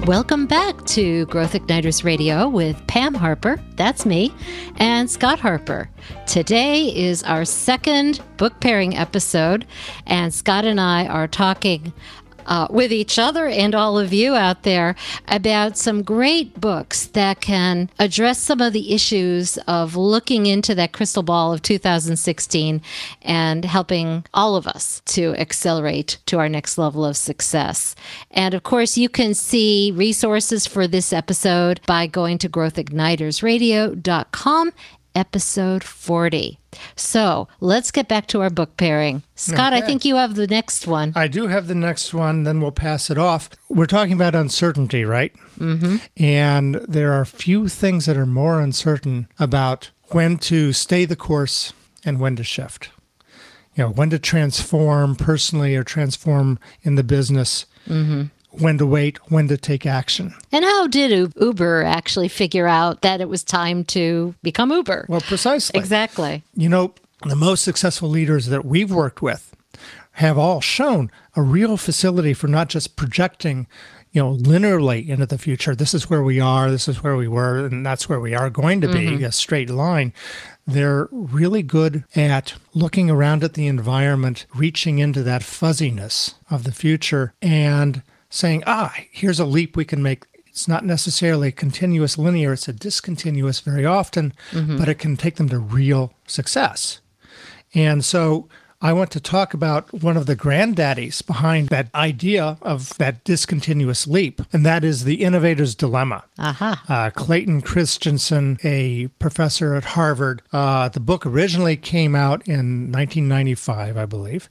Welcome 0.05 0.45
back 0.45 0.85
to 0.85 1.25
Growth 1.25 1.53
Igniters 1.53 2.03
Radio 2.03 2.47
with 2.47 2.85
Pam 2.85 3.15
Harper, 3.15 3.59
that's 3.75 4.05
me, 4.05 4.31
and 4.75 5.09
Scott 5.09 5.39
Harper. 5.39 5.89
Today 6.27 6.95
is 6.95 7.23
our 7.23 7.43
second 7.43 8.21
book 8.37 8.59
pairing 8.59 8.95
episode, 8.95 9.65
and 10.05 10.31
Scott 10.31 10.63
and 10.63 10.79
I 10.79 11.07
are 11.07 11.27
talking 11.27 11.91
uh, 12.45 12.67
with 12.69 12.91
each 12.91 13.17
other 13.19 13.47
and 13.47 13.75
all 13.75 13.97
of 13.97 14.13
you 14.13 14.35
out 14.35 14.63
there 14.63 14.95
about 15.27 15.77
some 15.77 16.03
great 16.03 16.59
books 16.59 17.05
that 17.07 17.41
can 17.41 17.89
address 17.99 18.39
some 18.39 18.61
of 18.61 18.73
the 18.73 18.93
issues 18.93 19.57
of 19.67 19.95
looking 19.95 20.45
into 20.45 20.75
that 20.75 20.91
crystal 20.91 21.23
ball 21.23 21.53
of 21.53 21.61
2016 21.61 22.81
and 23.21 23.65
helping 23.65 24.25
all 24.33 24.55
of 24.55 24.67
us 24.67 25.01
to 25.05 25.35
accelerate 25.35 26.17
to 26.25 26.39
our 26.39 26.49
next 26.49 26.77
level 26.77 27.05
of 27.05 27.17
success. 27.17 27.95
And 28.31 28.53
of 28.53 28.63
course, 28.63 28.97
you 28.97 29.09
can 29.09 29.33
see 29.33 29.91
resources 29.95 30.67
for 30.67 30.87
this 30.87 31.13
episode 31.13 31.79
by 31.85 32.07
going 32.07 32.37
to 32.39 32.49
growthignitersradio.com 32.49 34.71
episode 35.15 35.83
40. 35.83 36.59
So 36.95 37.47
let's 37.59 37.91
get 37.91 38.07
back 38.07 38.27
to 38.27 38.41
our 38.41 38.49
book 38.49 38.77
pairing. 38.77 39.23
Scott, 39.35 39.73
okay. 39.73 39.81
I 39.81 39.85
think 39.85 40.05
you 40.05 40.15
have 40.17 40.35
the 40.35 40.47
next 40.47 40.87
one. 40.87 41.13
I 41.15 41.27
do 41.27 41.47
have 41.47 41.67
the 41.67 41.75
next 41.75 42.13
one, 42.13 42.43
then 42.43 42.61
we'll 42.61 42.71
pass 42.71 43.09
it 43.09 43.17
off. 43.17 43.49
We're 43.69 43.85
talking 43.85 44.13
about 44.13 44.35
uncertainty, 44.35 45.05
right? 45.05 45.33
Mm-hmm. 45.57 45.97
And 46.17 46.75
there 46.87 47.13
are 47.13 47.25
few 47.25 47.67
things 47.69 48.05
that 48.05 48.17
are 48.17 48.25
more 48.25 48.59
uncertain 48.59 49.27
about 49.39 49.91
when 50.09 50.37
to 50.37 50.73
stay 50.73 51.05
the 51.05 51.15
course 51.15 51.73
and 52.03 52.19
when 52.19 52.35
to 52.35 52.43
shift. 52.43 52.89
You 53.75 53.85
know, 53.85 53.89
when 53.89 54.09
to 54.11 54.19
transform 54.19 55.15
personally 55.15 55.75
or 55.75 55.83
transform 55.83 56.59
in 56.83 56.95
the 56.95 57.03
business. 57.03 57.65
Mm-hmm 57.87 58.25
when 58.59 58.77
to 58.77 58.85
wait, 58.85 59.17
when 59.31 59.47
to 59.47 59.57
take 59.57 59.85
action. 59.85 60.33
And 60.51 60.63
how 60.63 60.87
did 60.87 61.33
Uber 61.39 61.83
actually 61.83 62.27
figure 62.27 62.67
out 62.67 63.01
that 63.01 63.21
it 63.21 63.29
was 63.29 63.43
time 63.43 63.83
to 63.85 64.35
become 64.43 64.71
Uber? 64.71 65.05
Well, 65.09 65.21
precisely. 65.21 65.79
Exactly. 65.79 66.43
You 66.55 66.69
know, 66.69 66.93
the 67.23 67.35
most 67.35 67.63
successful 67.63 68.09
leaders 68.09 68.47
that 68.47 68.65
we've 68.65 68.91
worked 68.91 69.21
with 69.21 69.55
have 70.13 70.37
all 70.37 70.61
shown 70.61 71.11
a 71.35 71.41
real 71.41 71.77
facility 71.77 72.33
for 72.33 72.47
not 72.47 72.69
just 72.69 72.95
projecting 72.95 73.67
you 74.11 74.21
know 74.21 74.33
linearly 74.33 75.09
into 75.09 75.25
the 75.25 75.37
future 75.37 75.75
this 75.75 75.93
is 75.93 76.09
where 76.09 76.23
we 76.23 76.39
are 76.39 76.71
this 76.71 76.87
is 76.87 77.03
where 77.03 77.17
we 77.17 77.27
were 77.27 77.65
and 77.65 77.85
that's 77.85 78.07
where 78.07 78.19
we 78.19 78.33
are 78.33 78.49
going 78.49 78.79
to 78.79 78.87
be 78.87 79.07
mm-hmm. 79.07 79.25
a 79.25 79.31
straight 79.31 79.69
line 79.69 80.13
they're 80.65 81.09
really 81.11 81.61
good 81.61 82.05
at 82.15 82.53
looking 82.73 83.09
around 83.09 83.43
at 83.43 83.55
the 83.55 83.67
environment 83.67 84.45
reaching 84.55 84.99
into 84.99 85.21
that 85.21 85.43
fuzziness 85.43 86.35
of 86.49 86.63
the 86.63 86.71
future 86.71 87.33
and 87.41 88.01
saying, 88.29 88.63
ah, 88.65 88.93
here's 89.11 89.39
a 89.39 89.45
leap 89.45 89.75
we 89.75 89.85
can 89.85 90.03
make. 90.03 90.25
It's 90.47 90.67
not 90.67 90.85
necessarily 90.85 91.51
continuous 91.51 92.17
linear, 92.17 92.53
it's 92.53 92.67
a 92.67 92.73
discontinuous 92.73 93.59
very 93.59 93.85
often, 93.85 94.33
mm-hmm. 94.51 94.77
but 94.77 94.87
it 94.87 94.95
can 94.95 95.17
take 95.17 95.35
them 95.35 95.49
to 95.49 95.59
real 95.59 96.13
success. 96.27 97.01
And 97.73 98.05
so 98.05 98.47
I 98.81 98.93
want 98.93 99.09
to 99.11 99.19
talk 99.19 99.53
about 99.53 99.91
one 100.03 100.15
of 100.15 100.27
the 100.27 100.35
granddaddies 100.35 101.25
behind 101.25 101.69
that 101.69 101.87
idea 101.95 102.57
of 102.61 102.95
that 102.97 103.23
discontinuous 103.23 104.05
leap, 104.05 104.41
and 104.53 104.65
that 104.65 104.83
is 104.83 105.05
the 105.05 105.23
innovator's 105.23 105.75
dilemma. 105.75 106.23
Uh-huh. 106.37 106.75
Uh, 106.87 107.09
Clayton 107.09 107.61
Christensen, 107.61 108.59
a 108.63 109.07
professor 109.19 109.75
at 109.75 109.85
Harvard. 109.85 110.41
Uh, 110.53 110.89
the 110.89 110.99
book 110.99 111.25
originally 111.25 111.77
came 111.77 112.15
out 112.15 112.47
in 112.47 112.91
1995, 112.91 113.97
I 113.97 114.05
believe. 114.05 114.49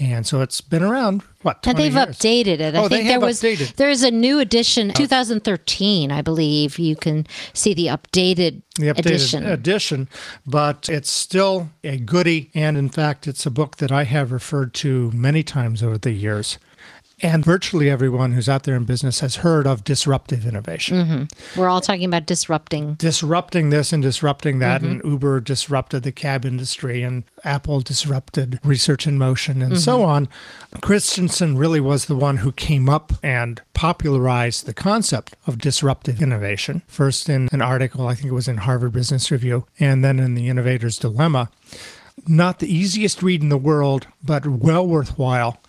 And 0.00 0.26
so 0.26 0.40
it's 0.40 0.62
been 0.62 0.82
around 0.82 1.22
what? 1.42 1.66
And 1.66 1.76
they've 1.76 1.92
years? 1.92 2.06
updated 2.06 2.60
it. 2.60 2.74
I 2.74 2.78
oh, 2.78 2.88
think 2.88 3.06
there 3.06 3.20
was 3.20 3.42
updated. 3.42 3.76
there's 3.76 4.02
a 4.02 4.10
new 4.10 4.38
edition, 4.38 4.92
2013, 4.92 6.10
I 6.10 6.22
believe. 6.22 6.78
You 6.78 6.96
can 6.96 7.26
see 7.52 7.74
the 7.74 7.88
updated, 7.88 8.62
the 8.76 8.86
updated 8.86 8.98
edition. 8.98 9.46
edition, 9.46 10.08
but 10.46 10.88
it's 10.88 11.12
still 11.12 11.68
a 11.84 11.98
goody. 11.98 12.50
And 12.54 12.78
in 12.78 12.88
fact, 12.88 13.28
it's 13.28 13.44
a 13.44 13.50
book 13.50 13.76
that 13.76 13.92
I 13.92 14.04
have 14.04 14.32
referred 14.32 14.72
to 14.74 15.10
many 15.12 15.42
times 15.42 15.82
over 15.82 15.98
the 15.98 16.12
years. 16.12 16.58
And 17.22 17.44
virtually 17.44 17.90
everyone 17.90 18.32
who's 18.32 18.48
out 18.48 18.62
there 18.62 18.76
in 18.76 18.84
business 18.84 19.20
has 19.20 19.36
heard 19.36 19.66
of 19.66 19.84
disruptive 19.84 20.46
innovation. 20.46 20.96
Mm-hmm. 20.96 21.60
We're 21.60 21.68
all 21.68 21.82
talking 21.82 22.04
about 22.04 22.26
disrupting. 22.26 22.94
Disrupting 22.94 23.70
this 23.70 23.92
and 23.92 24.02
disrupting 24.02 24.58
that. 24.60 24.80
Mm-hmm. 24.80 24.90
And 24.90 25.04
Uber 25.04 25.40
disrupted 25.40 26.02
the 26.02 26.12
cab 26.12 26.46
industry, 26.46 27.02
and 27.02 27.24
Apple 27.44 27.80
disrupted 27.80 28.58
research 28.64 29.06
in 29.06 29.18
motion, 29.18 29.60
and 29.60 29.72
mm-hmm. 29.72 29.80
so 29.80 30.02
on. 30.02 30.28
Christensen 30.80 31.58
really 31.58 31.80
was 31.80 32.06
the 32.06 32.16
one 32.16 32.38
who 32.38 32.52
came 32.52 32.88
up 32.88 33.12
and 33.22 33.60
popularized 33.74 34.64
the 34.66 34.74
concept 34.74 35.34
of 35.46 35.58
disruptive 35.58 36.22
innovation. 36.22 36.82
First 36.86 37.28
in 37.28 37.48
an 37.52 37.60
article, 37.60 38.06
I 38.06 38.14
think 38.14 38.28
it 38.28 38.34
was 38.34 38.48
in 38.48 38.58
Harvard 38.58 38.92
Business 38.92 39.30
Review, 39.30 39.66
and 39.78 40.02
then 40.04 40.18
in 40.18 40.34
The 40.34 40.48
Innovator's 40.48 40.98
Dilemma. 40.98 41.50
Not 42.26 42.58
the 42.58 42.72
easiest 42.72 43.22
read 43.22 43.42
in 43.42 43.48
the 43.48 43.56
world, 43.56 44.06
but 44.22 44.46
well 44.46 44.86
worthwhile 44.86 45.60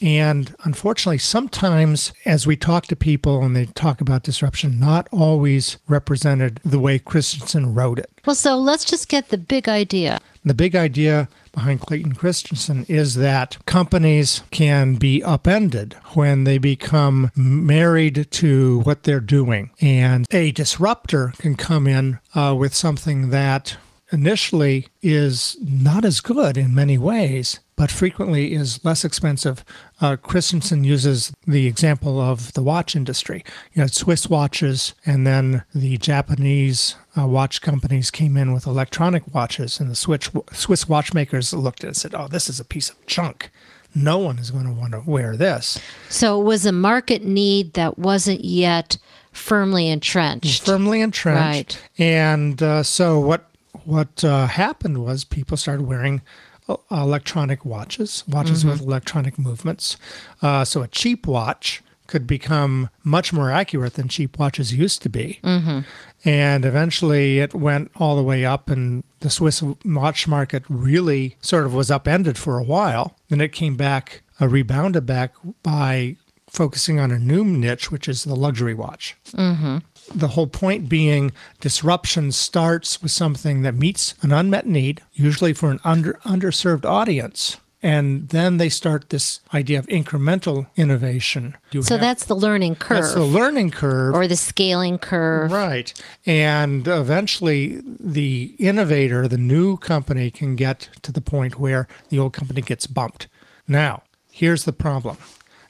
and 0.00 0.54
unfortunately, 0.64 1.18
sometimes 1.18 2.12
as 2.24 2.46
we 2.46 2.56
talk 2.56 2.86
to 2.86 2.96
people 2.96 3.42
and 3.42 3.54
they 3.54 3.66
talk 3.66 4.00
about 4.00 4.22
disruption, 4.22 4.80
not 4.80 5.08
always 5.12 5.78
represented 5.88 6.60
the 6.64 6.78
way 6.78 6.98
Christensen 6.98 7.74
wrote 7.74 7.98
it. 7.98 8.10
Well, 8.26 8.34
so 8.34 8.56
let's 8.56 8.84
just 8.84 9.08
get 9.08 9.28
the 9.28 9.38
big 9.38 9.68
idea. 9.68 10.20
The 10.44 10.54
big 10.54 10.76
idea 10.76 11.28
behind 11.52 11.80
Clayton 11.80 12.14
Christensen 12.14 12.84
is 12.88 13.14
that 13.14 13.56
companies 13.64 14.42
can 14.50 14.96
be 14.96 15.22
upended 15.22 15.94
when 16.14 16.44
they 16.44 16.58
become 16.58 17.30
married 17.34 18.26
to 18.32 18.80
what 18.80 19.04
they're 19.04 19.20
doing. 19.20 19.70
And 19.80 20.26
a 20.30 20.50
disruptor 20.50 21.32
can 21.38 21.54
come 21.54 21.86
in 21.86 22.18
uh, 22.34 22.54
with 22.58 22.74
something 22.74 23.30
that 23.30 23.76
initially 24.14 24.86
is 25.02 25.56
not 25.60 26.04
as 26.04 26.20
good 26.20 26.56
in 26.56 26.74
many 26.74 26.96
ways, 26.96 27.60
but 27.76 27.90
frequently 27.90 28.54
is 28.54 28.82
less 28.84 29.04
expensive. 29.04 29.64
Uh, 30.00 30.16
Christensen 30.16 30.84
uses 30.84 31.32
the 31.46 31.66
example 31.66 32.20
of 32.20 32.52
the 32.54 32.62
watch 32.62 32.94
industry. 32.94 33.44
You 33.72 33.82
had 33.82 33.92
Swiss 33.92 34.30
watches, 34.30 34.94
and 35.04 35.26
then 35.26 35.64
the 35.74 35.98
Japanese 35.98 36.96
uh, 37.18 37.26
watch 37.26 37.60
companies 37.60 38.10
came 38.10 38.36
in 38.36 38.54
with 38.54 38.66
electronic 38.66 39.34
watches, 39.34 39.80
and 39.80 39.90
the 39.90 39.96
Swiss, 39.96 40.30
Swiss 40.52 40.88
watchmakers 40.88 41.52
looked 41.52 41.80
at 41.80 41.84
it 41.84 41.88
and 41.88 41.96
said, 41.96 42.14
Oh, 42.14 42.28
this 42.28 42.48
is 42.48 42.60
a 42.60 42.64
piece 42.64 42.88
of 42.88 43.04
junk. 43.06 43.50
No 43.94 44.18
one 44.18 44.38
is 44.38 44.50
going 44.50 44.66
to 44.66 44.72
want 44.72 44.92
to 44.92 45.02
wear 45.06 45.36
this. 45.36 45.78
So 46.08 46.40
it 46.40 46.44
was 46.44 46.66
a 46.66 46.72
market 46.72 47.24
need 47.24 47.74
that 47.74 47.98
wasn't 47.98 48.44
yet 48.44 48.98
firmly 49.32 49.88
entrenched. 49.88 50.64
Firmly 50.64 51.00
entrenched. 51.00 51.40
Right. 51.40 51.90
And 51.98 52.62
uh, 52.62 52.82
so 52.82 53.20
what 53.20 53.50
what 53.84 54.24
uh, 54.24 54.46
happened 54.46 55.04
was 55.04 55.24
people 55.24 55.56
started 55.56 55.86
wearing 55.86 56.22
uh, 56.68 56.76
electronic 56.90 57.64
watches, 57.64 58.24
watches 58.26 58.60
mm-hmm. 58.60 58.70
with 58.70 58.80
electronic 58.80 59.38
movements. 59.38 59.96
Uh, 60.42 60.64
so 60.64 60.82
a 60.82 60.88
cheap 60.88 61.26
watch 61.26 61.82
could 62.06 62.26
become 62.26 62.90
much 63.02 63.32
more 63.32 63.50
accurate 63.50 63.94
than 63.94 64.08
cheap 64.08 64.38
watches 64.38 64.74
used 64.74 65.02
to 65.02 65.08
be. 65.08 65.40
Mm-hmm. 65.42 65.80
And 66.24 66.64
eventually 66.64 67.38
it 67.38 67.54
went 67.54 67.90
all 67.96 68.16
the 68.16 68.22
way 68.22 68.44
up, 68.44 68.70
and 68.70 69.04
the 69.20 69.30
Swiss 69.30 69.62
watch 69.84 70.26
market 70.26 70.62
really 70.68 71.36
sort 71.40 71.64
of 71.64 71.74
was 71.74 71.90
upended 71.90 72.38
for 72.38 72.58
a 72.58 72.62
while. 72.62 73.16
Then 73.28 73.40
it 73.40 73.52
came 73.52 73.76
back, 73.76 74.22
uh, 74.40 74.48
rebounded 74.48 75.06
back 75.06 75.32
by 75.62 76.16
focusing 76.48 77.00
on 77.00 77.10
a 77.10 77.18
new 77.18 77.44
niche, 77.44 77.90
which 77.90 78.08
is 78.08 78.24
the 78.24 78.36
luxury 78.36 78.74
watch. 78.74 79.16
Mm-hmm. 79.32 79.78
The 80.14 80.28
whole 80.28 80.46
point 80.46 80.88
being 80.88 81.32
disruption 81.60 82.32
starts 82.32 83.00
with 83.02 83.10
something 83.12 83.62
that 83.62 83.74
meets 83.74 84.14
an 84.22 84.32
unmet 84.32 84.66
need, 84.66 85.00
usually 85.12 85.52
for 85.52 85.70
an 85.70 85.80
under 85.84 86.14
underserved 86.24 86.84
audience. 86.84 87.56
And 87.82 88.30
then 88.30 88.56
they 88.56 88.70
start 88.70 89.10
this 89.10 89.40
idea 89.52 89.78
of 89.78 89.86
incremental 89.88 90.66
innovation. 90.74 91.54
You 91.70 91.82
So 91.82 91.94
have- 91.96 92.00
that's 92.00 92.24
the 92.24 92.34
learning 92.36 92.76
curve 92.76 93.02
that's 93.02 93.14
the 93.14 93.20
learning 93.24 93.72
curve. 93.72 94.14
or 94.14 94.26
the 94.26 94.36
scaling 94.36 94.96
curve. 94.96 95.52
Right. 95.52 95.92
And 96.24 96.88
eventually, 96.88 97.82
the 98.00 98.54
innovator, 98.58 99.28
the 99.28 99.36
new 99.36 99.76
company, 99.76 100.30
can 100.30 100.56
get 100.56 100.88
to 101.02 101.12
the 101.12 101.20
point 101.20 101.58
where 101.60 101.86
the 102.08 102.18
old 102.18 102.32
company 102.32 102.62
gets 102.62 102.86
bumped. 102.86 103.26
Now, 103.68 104.02
here's 104.30 104.64
the 104.64 104.72
problem 104.72 105.18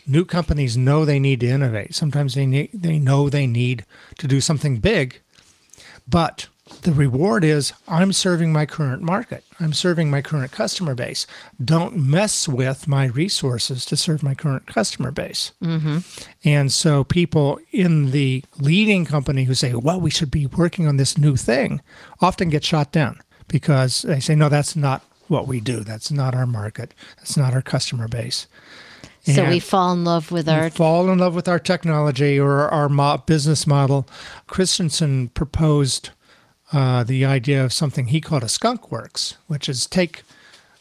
new 0.06 0.24
companies 0.24 0.76
know 0.76 1.04
they 1.04 1.18
need 1.18 1.40
to 1.40 1.48
innovate. 1.48 1.94
Sometimes 1.94 2.34
they, 2.34 2.46
need, 2.46 2.70
they 2.72 2.98
know 2.98 3.28
they 3.28 3.46
need 3.46 3.84
to 4.18 4.26
do 4.26 4.40
something 4.40 4.78
big, 4.78 5.20
but 6.06 6.48
the 6.82 6.92
reward 6.92 7.44
is 7.44 7.72
I'm 7.88 8.12
serving 8.12 8.52
my 8.52 8.64
current 8.66 9.02
market. 9.02 9.44
I'm 9.60 9.72
serving 9.72 10.10
my 10.10 10.22
current 10.22 10.50
customer 10.50 10.94
base. 10.94 11.26
Don't 11.62 11.96
mess 11.96 12.48
with 12.48 12.88
my 12.88 13.06
resources 13.06 13.84
to 13.86 13.96
serve 13.96 14.22
my 14.22 14.34
current 14.34 14.66
customer 14.66 15.10
base. 15.10 15.52
Mm-hmm. 15.62 15.98
And 16.44 16.72
so 16.72 17.04
people 17.04 17.58
in 17.70 18.12
the 18.12 18.44
leading 18.58 19.04
company 19.04 19.44
who 19.44 19.54
say, 19.54 19.74
well, 19.74 20.00
we 20.00 20.10
should 20.10 20.30
be 20.30 20.46
working 20.46 20.86
on 20.86 20.96
this 20.96 21.18
new 21.18 21.36
thing 21.36 21.82
often 22.20 22.48
get 22.48 22.64
shot 22.64 22.92
down 22.92 23.20
because 23.48 24.02
they 24.02 24.20
say, 24.20 24.34
no, 24.34 24.48
that's 24.48 24.74
not 24.74 25.02
what 25.28 25.46
we 25.46 25.60
do. 25.60 25.80
That's 25.80 26.10
not 26.10 26.34
our 26.34 26.46
market. 26.46 26.94
That's 27.18 27.36
not 27.36 27.54
our 27.54 27.62
customer 27.62 28.08
base. 28.08 28.46
So 29.24 29.42
And- 29.42 29.50
we 29.52 29.58
fall 29.60 29.92
in 29.94 30.04
love 30.04 30.30
with 30.30 30.48
our 30.48 30.68
fall 30.70 31.10
in 31.10 31.18
love 31.18 31.34
with 31.34 31.48
our 31.48 31.58
technology 31.58 32.38
or 32.38 32.68
our 32.68 32.88
mo- 32.88 33.22
business 33.26 33.66
model. 33.66 34.06
Christensen 34.46 35.28
proposed 35.30 36.10
uh, 36.72 37.04
the 37.04 37.24
idea 37.24 37.64
of 37.64 37.72
something 37.72 38.08
he 38.08 38.20
called 38.20 38.42
a 38.42 38.48
skunk 38.48 38.90
works, 38.90 39.36
which 39.46 39.68
is 39.68 39.86
take 39.86 40.22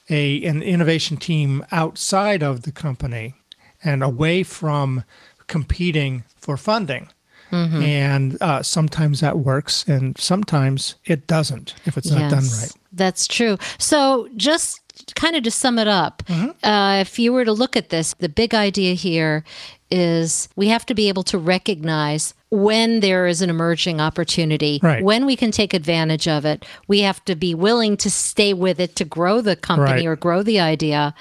a 0.09 0.43
an 0.43 0.62
innovation 0.62 1.15
team 1.17 1.65
outside 1.71 2.43
of 2.43 2.63
the 2.63 2.71
company 2.71 3.35
and 3.83 4.03
away 4.03 4.43
from 4.43 5.03
competing 5.47 6.23
for 6.38 6.57
funding. 6.57 7.09
And 7.51 8.41
uh, 8.41 8.63
sometimes 8.63 9.19
that 9.19 9.38
works, 9.38 9.85
and 9.88 10.17
sometimes 10.17 10.95
it 11.05 11.27
doesn't 11.27 11.75
if 11.85 11.97
it's 12.00 12.09
not 12.09 12.31
done 12.31 12.45
right. 12.45 12.71
That's 12.93 13.27
true. 13.27 13.57
So 13.79 14.29
just 14.38 14.79
kind 15.15 15.35
of 15.35 15.43
to 15.43 15.51
sum 15.51 15.79
it 15.79 15.88
up, 15.88 16.23
Mm-hmm. 16.27 16.65
uh, 16.65 17.00
if 17.01 17.17
you 17.19 17.33
were 17.33 17.45
to 17.45 17.53
look 17.53 17.75
at 17.75 17.89
this, 17.89 18.13
the 18.19 18.29
big 18.29 18.53
idea 18.53 18.93
here 18.93 19.43
is 19.89 20.50
we 20.55 20.67
have 20.69 20.85
to 20.88 20.93
be 20.95 21.07
able 21.09 21.23
to 21.23 21.38
recognize 21.38 22.33
when 22.50 23.00
there 23.00 23.25
is 23.25 23.41
an 23.41 23.50
emerging 23.50 24.00
opportunity, 24.00 24.79
Right. 24.83 25.03
when 25.03 25.25
we 25.25 25.35
can 25.35 25.50
take 25.51 25.73
advantage 25.73 26.27
of 26.27 26.45
it. 26.45 26.65
We 26.88 27.00
have 27.01 27.23
to 27.25 27.35
be 27.35 27.55
willing 27.55 27.97
to 27.97 28.09
stay 28.12 28.53
with 28.53 28.79
it 28.79 28.95
to 28.97 29.05
grow 29.05 29.41
the 29.41 29.55
company 29.55 29.91
Right. 29.91 30.05
or 30.05 30.15
grow 30.15 30.43
the 30.43 30.59
idea. 30.59 31.13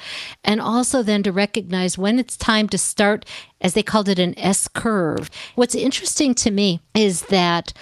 And 0.45 0.61
also 0.61 1.03
then 1.03 1.23
to 1.23 1.33
recognize 1.33 1.97
when 1.99 2.19
it's 2.19 2.37
time 2.37 2.69
to 2.69 2.79
start, 2.79 3.25
as 3.63 3.73
they 3.75 3.83
called 3.83 4.09
it, 4.11 4.19
an 4.19 4.39
S 4.39 4.69
curve. 4.69 5.31
What's 5.55 5.75
interesting 5.75 6.35
to 6.37 6.51
me 6.51 6.81
is 6.95 7.23
that 7.23 7.73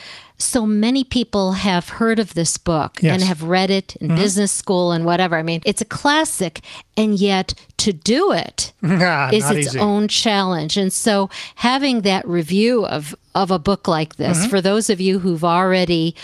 so 0.40 0.66
many 0.66 1.04
people 1.04 1.52
have 1.52 1.88
heard 1.90 2.18
of 2.18 2.34
this 2.34 2.56
book 2.58 3.02
and 3.04 3.22
have 3.22 3.42
read 3.42 3.70
it 3.70 3.94
in 3.96 4.14
business 4.16 4.50
school 4.50 4.90
and 4.92 5.04
whatever. 5.04 5.36
I 5.36 5.42
mean, 5.42 5.60
it's 5.64 5.80
a 5.80 5.84
classic, 5.84 6.60
and 6.96 7.18
yet 7.18 7.54
to 7.78 7.92
do 7.92 8.32
it 8.32 8.72
Ah, 8.82 9.30
is 9.32 9.50
its 9.50 9.68
easy. 9.68 9.78
own 9.78 10.08
challenge. 10.08 10.76
And 10.76 10.92
so 10.92 11.30
having 11.56 12.00
that 12.02 12.26
review 12.26 12.86
of 12.86 13.14
of 13.34 13.50
a 13.50 13.58
book 13.58 13.86
like 13.88 14.16
this, 14.16 14.38
Mm-hmm. 14.38 14.48
for 14.50 14.60
those 14.60 14.90
of 14.90 15.00
you 15.00 15.18
who've 15.20 15.44
already 15.44 16.14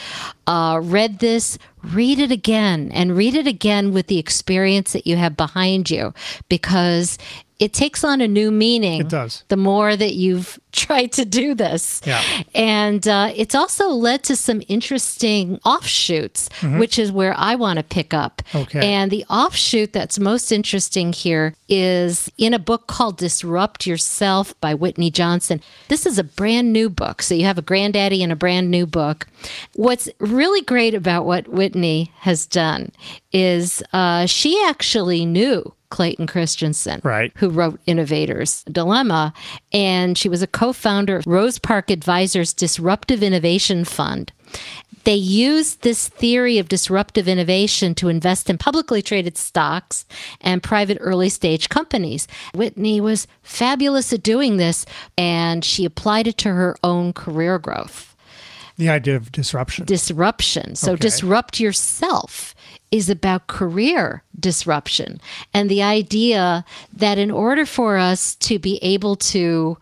uh, 0.46 0.80
read 0.82 1.18
this, 1.20 1.58
read 1.82 2.18
it 2.18 2.30
again 2.32 2.90
and 2.92 3.16
read 3.16 3.34
it 3.34 3.46
again 3.46 3.92
with 3.92 4.06
the 4.08 4.18
experience 4.18 4.92
that 4.92 5.06
you 5.06 5.16
have 5.16 5.36
behind 5.36 5.90
you, 5.90 6.12
because 6.48 7.18
it 7.58 7.72
takes 7.72 8.04
on 8.04 8.20
a 8.20 8.28
new 8.28 8.50
meaning. 8.50 9.00
It 9.00 9.08
does. 9.08 9.42
The 9.48 9.56
more 9.56 9.96
that 9.96 10.12
you've 10.14 10.58
tried 10.72 11.10
to 11.12 11.24
do 11.24 11.54
this. 11.54 12.02
Yeah. 12.04 12.22
And 12.54 13.08
uh, 13.08 13.32
it's 13.34 13.54
also 13.54 13.88
led 13.88 14.22
to 14.24 14.36
some 14.36 14.60
interesting 14.68 15.58
offshoots, 15.64 16.50
which 16.78 16.98
is 16.98 17.10
where 17.10 17.32
I 17.34 17.54
want 17.54 17.78
to 17.78 17.82
pick 17.82 18.12
up. 18.12 18.42
Mm-hmm. 18.50 18.58
Okay. 18.58 18.92
And 18.92 19.10
the 19.10 19.24
offshoot 19.30 19.94
that's 19.94 20.18
most 20.18 20.52
interesting 20.52 21.14
here 21.14 21.54
is 21.66 22.30
in 22.36 22.52
a 22.52 22.58
book 22.58 22.88
called 22.88 23.16
Disrupt 23.16 23.86
Yourself 23.86 24.58
by 24.60 24.74
Whitney 24.74 25.10
Johnson. 25.10 25.62
This 25.88 26.04
is 26.04 26.18
a 26.18 26.24
brand 26.24 26.74
new 26.74 26.90
book. 26.96 27.22
So 27.22 27.34
you 27.34 27.44
have 27.44 27.58
a 27.58 27.62
granddaddy 27.62 28.22
and 28.22 28.32
a 28.32 28.36
brand 28.36 28.70
new 28.70 28.86
book. 28.86 29.26
What's 29.74 30.08
really 30.18 30.62
great 30.62 30.94
about 30.94 31.26
what 31.26 31.48
Whitney 31.48 32.10
has 32.20 32.46
done 32.46 32.90
is 33.32 33.82
uh, 33.92 34.26
she 34.26 34.62
actually 34.66 35.24
knew 35.24 35.72
Clayton 35.90 36.26
Christensen, 36.26 37.00
Right. 37.04 37.32
who 37.36 37.48
wrote 37.48 37.78
Innovators 37.86 38.64
Dilemma. 38.64 39.32
And 39.72 40.18
she 40.18 40.28
was 40.28 40.42
a 40.42 40.46
co 40.48 40.72
founder 40.72 41.16
of 41.18 41.26
Rose 41.26 41.58
Park 41.60 41.90
Advisors 41.90 42.52
Disruptive 42.52 43.22
Innovation 43.22 43.84
Fund. 43.84 44.32
They 45.06 45.14
used 45.14 45.82
this 45.82 46.08
theory 46.08 46.58
of 46.58 46.68
disruptive 46.68 47.28
innovation 47.28 47.94
to 47.94 48.08
invest 48.08 48.50
in 48.50 48.58
publicly 48.58 49.02
traded 49.02 49.38
stocks 49.38 50.04
and 50.40 50.64
private 50.64 50.98
early 51.00 51.28
stage 51.28 51.68
companies. 51.68 52.26
Whitney 52.52 53.00
was 53.00 53.28
fabulous 53.40 54.12
at 54.12 54.24
doing 54.24 54.56
this, 54.56 54.84
and 55.16 55.64
she 55.64 55.84
applied 55.84 56.26
it 56.26 56.36
to 56.38 56.48
her 56.48 56.76
own 56.82 57.12
career 57.12 57.56
growth 57.60 58.16
The 58.78 58.88
idea 58.88 59.14
of 59.14 59.30
disruption. 59.30 59.84
disruption. 59.84 60.74
So, 60.74 60.92
Okay. 60.94 61.02
disrupt 61.02 61.60
yourself 61.60 62.52
is 62.90 63.08
about 63.08 63.46
career 63.46 64.24
disruption 64.38 65.20
and 65.54 65.70
the 65.70 65.84
idea 65.84 66.64
that 66.92 67.16
in 67.16 67.30
order 67.30 67.64
for 67.64 67.96
us 67.96 68.34
to 68.36 68.58
be 68.58 68.78
able 68.82 69.14
to 69.16 69.78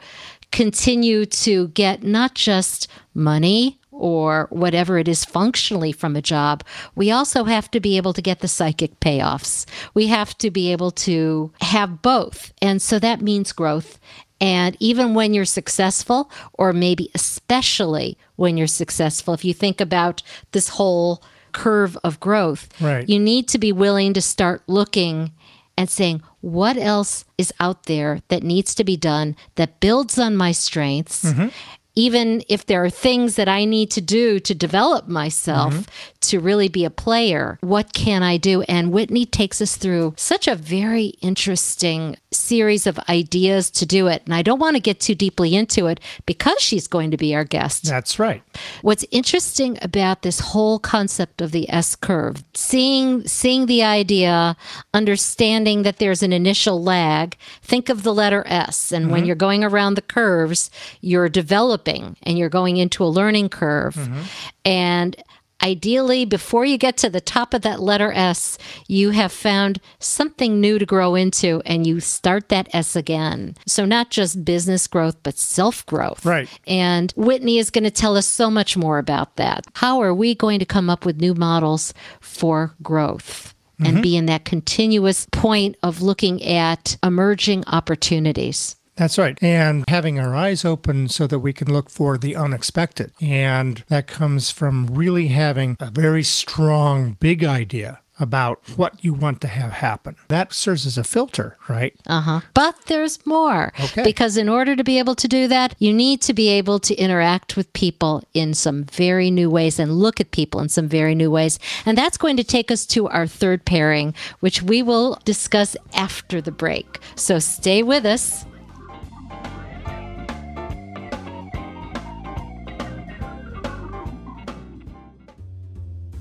continue 0.53 1.25
to 1.27 1.69
get 1.69 2.03
not 2.03 2.35
just 2.35 2.89
money 3.15 3.79
or 3.97 4.49
whatever 4.51 4.99
it 4.99 5.07
is 5.09 5.25
functionally 5.25 5.93
from 5.93 6.17
a 6.17 6.23
job, 6.23 6.65
we 6.95 7.11
also 7.11 7.45
have 7.45 7.71
to 7.71 7.81
be 7.81 7.97
able 7.97 8.13
to 8.13 8.21
get 8.23 8.41
the 8.41 8.49
psychic 8.49 8.99
payoffs. 9.01 9.65
We 9.95 10.09
have 10.09 10.37
to 10.39 10.51
be 10.51 10.73
able 10.73 10.91
to 10.91 11.53
have 11.61 12.03
both. 12.03 12.53
And 12.61 12.83
so 12.83 12.99
that 12.99 13.21
means 13.21 13.53
growth. 13.53 13.99
And 14.41 14.77
even 14.81 15.15
when 15.15 15.33
you're 15.33 15.45
successful, 15.45 16.31
or 16.55 16.73
maybe 16.73 17.09
especially 17.15 18.19
when 18.37 18.57
you're 18.57 18.67
successful, 18.67 19.33
if 19.35 19.45
you 19.45 19.55
think 19.55 19.81
about 19.81 20.23
this 20.53 20.71
whole 20.71 21.23
curve 21.53 21.97
of 22.03 22.19
growth, 22.19 22.69
Right. 22.81 23.09
you 23.09 23.19
need 23.21 23.47
to 23.49 23.59
be 23.59 23.71
willing 23.73 24.13
to 24.15 24.21
start 24.21 24.63
looking 24.67 25.31
and 25.79 25.89
saying, 25.89 26.21
what 26.41 26.77
else 26.77 27.25
is 27.39 27.53
out 27.61 27.85
there 27.85 28.21
that 28.29 28.43
needs 28.43 28.75
to 28.75 28.85
be 28.85 28.97
done 28.97 29.37
that 29.55 29.81
builds 29.81 30.19
on 30.19 30.37
my 30.37 30.53
strengths? 30.53 31.25
Mm-hmm. 31.25 31.49
Even 31.97 32.43
if 32.49 32.67
there 32.67 32.85
are 32.85 32.91
things 32.91 33.37
that 33.37 33.49
I 33.49 33.65
need 33.65 33.91
to 33.93 34.01
do 34.01 34.41
to 34.41 34.55
develop 34.55 35.07
myself 35.07 35.73
mm-hmm. 35.73 35.83
to 36.23 36.41
really 36.41 36.69
be 36.69 36.85
a 36.85 36.91
player, 36.91 37.59
what 37.61 37.93
can 37.93 38.23
I 38.23 38.37
do? 38.37 38.63
And 38.63 38.93
Whitney 38.93 39.27
takes 39.27 39.61
us 39.61 39.77
through 39.77 40.15
such 40.17 40.49
a 40.49 40.57
very 40.57 41.15
interesting 41.23 42.17
series 42.33 42.87
of 42.87 42.99
ideas 43.09 43.71
to 43.71 43.87
do 43.87 44.09
it. 44.09 44.23
And 44.25 44.35
I 44.35 44.43
don't 44.43 44.59
want 44.59 44.75
to 44.77 44.81
get 44.81 44.99
too 44.99 45.15
deeply 45.15 45.55
into 45.55 45.87
it 45.87 46.01
because 46.27 46.61
she's 46.61 46.89
going 46.89 47.13
to 47.13 47.17
be 47.17 47.35
our 47.35 47.45
guest. 47.45 47.85
That's 47.85 48.19
right. 48.19 48.43
What's 48.83 49.05
interesting 49.13 49.79
about 49.81 50.23
this 50.23 50.41
whole 50.41 50.81
concept 50.81 51.41
of 51.41 51.53
the 51.53 51.71
S 51.71 51.95
curve, 51.95 52.43
seeing 52.55 53.27
seeing 53.27 53.67
the 53.67 53.85
idea, 53.85 54.57
understanding 54.93 55.83
that 55.85 55.99
there's 55.99 56.23
an 56.23 56.33
initial 56.33 56.83
lag, 56.83 57.37
think 57.63 57.89
of 57.89 58.03
the 58.03 58.13
letter 58.13 58.43
S 58.47 58.91
and 58.91 59.11
when 59.11 59.21
mm-hmm. 59.21 59.27
you're 59.29 59.37
going 59.37 59.63
around 59.63 59.95
the 59.95 60.03
curves, 60.03 60.71
you're 61.01 61.29
developing 61.29 61.84
and 61.89 62.39
you're 62.39 62.49
going 62.49 62.77
into 62.77 63.05
a 63.05 63.07
learning 63.07 63.49
curve. 63.49 63.95
Mm-hmm. 63.95 64.23
And 64.65 65.17
Ideally, 65.65 66.27
before 66.27 66.67
you 66.67 66.77
get 66.77 66.99
to 66.99 67.09
the 67.09 67.23
top 67.23 67.55
of 67.55 67.63
that 67.63 67.81
letter 67.81 68.13
S, 68.13 68.59
you 68.87 69.11
have 69.11 69.33
found 69.33 69.81
something 69.99 70.61
new 70.61 70.79
to 70.79 70.85
grow 70.85 71.15
into 71.15 71.63
and 71.65 71.87
you 71.87 72.01
start 72.01 72.51
that 72.51 72.69
S 72.75 72.95
again. 72.95 73.57
So, 73.67 73.87
not 73.87 74.11
just 74.11 74.45
business 74.45 74.87
growth, 74.87 75.17
but 75.23 75.39
self 75.39 75.87
growth. 75.87 76.27
Right. 76.27 76.51
And 76.67 77.13
Whitney 77.17 77.57
is 77.57 77.71
going 77.71 77.85
to 77.85 77.91
tell 77.91 78.17
us 78.17 78.27
so 78.27 78.51
much 78.51 78.77
more 78.77 78.99
about 78.99 79.37
that. 79.37 79.67
How 79.75 80.03
are 80.03 80.15
we 80.15 80.35
going 80.35 80.59
to 80.59 80.67
come 80.67 80.91
up 80.91 81.07
with 81.07 81.21
new 81.21 81.35
models 81.35 81.95
for 82.21 82.75
growth 82.83 83.55
and 83.79 83.95
mm-hmm. 83.95 84.03
be 84.03 84.17
in 84.17 84.27
that 84.27 84.45
continuous 84.45 85.27
point 85.33 85.77
of 85.83 86.03
looking 86.03 86.43
at 86.43 86.99
emerging 87.03 87.65
opportunities? 87.69 88.77
That's 88.97 89.19
right. 89.19 89.37
And 89.43 89.85
having 89.89 90.21
our 90.21 90.35
eyes 90.35 90.65
open 90.65 91.09
so 91.09 91.27
that 91.27 91.41
we 91.41 91.53
can 91.53 91.73
look 91.73 91.91
for 91.91 92.17
the 92.17 92.37
unexpected. 92.37 93.13
And 93.21 93.85
that 93.89 94.07
comes 94.07 94.51
from 94.51 94.87
really 94.87 95.29
having 95.29 95.77
a 95.81 95.91
very 95.91 96.23
strong, 96.23 97.17
big 97.21 97.45
idea 97.45 98.01
about 98.21 98.61
what 98.77 99.05
you 99.05 99.13
want 99.13 99.41
to 99.41 99.49
have 99.49 99.73
happen. 99.73 100.15
That 100.29 100.53
serves 100.53 100.87
as 100.87 100.97
a 100.97 101.03
filter, 101.05 101.57
right? 101.69 101.95
Uh 102.07 102.21
huh. 102.21 102.41
But 102.55 102.87
there's 102.87 103.25
more. 103.27 103.73
Okay. 103.81 104.05
Because 104.05 104.37
in 104.37 104.49
order 104.49 104.77
to 104.77 104.85
be 104.85 104.99
able 104.99 105.17
to 105.17 105.27
do 105.27 105.49
that, 105.49 105.75
you 105.79 105.93
need 105.93 106.21
to 106.23 106.33
be 106.33 106.49
able 106.49 106.79
to 106.81 106.95
interact 106.95 107.57
with 107.57 107.73
people 107.73 108.23
in 108.33 108.55
some 108.55 108.85
very 108.85 109.31
new 109.31 109.51
ways 109.51 109.79
and 109.79 109.99
look 109.99 110.21
at 110.21 110.31
people 110.31 110.61
in 110.61 110.69
some 110.69 110.89
very 110.89 111.15
new 111.15 111.31
ways. 111.31 111.59
And 111.85 111.99
that's 111.99 112.17
going 112.17 112.37
to 112.37 112.45
take 112.45 112.71
us 112.71 112.87
to 112.87 113.09
our 113.09 113.27
third 113.27 113.65
pairing, 113.65 114.15
which 114.41 114.63
we 114.63 114.83
will 114.83 115.19
discuss 115.25 115.77
after 115.93 116.41
the 116.41 116.53
break. 116.53 117.01
So 117.17 117.41
stay 117.41 117.83
with 117.83 118.07
us. 118.07 118.45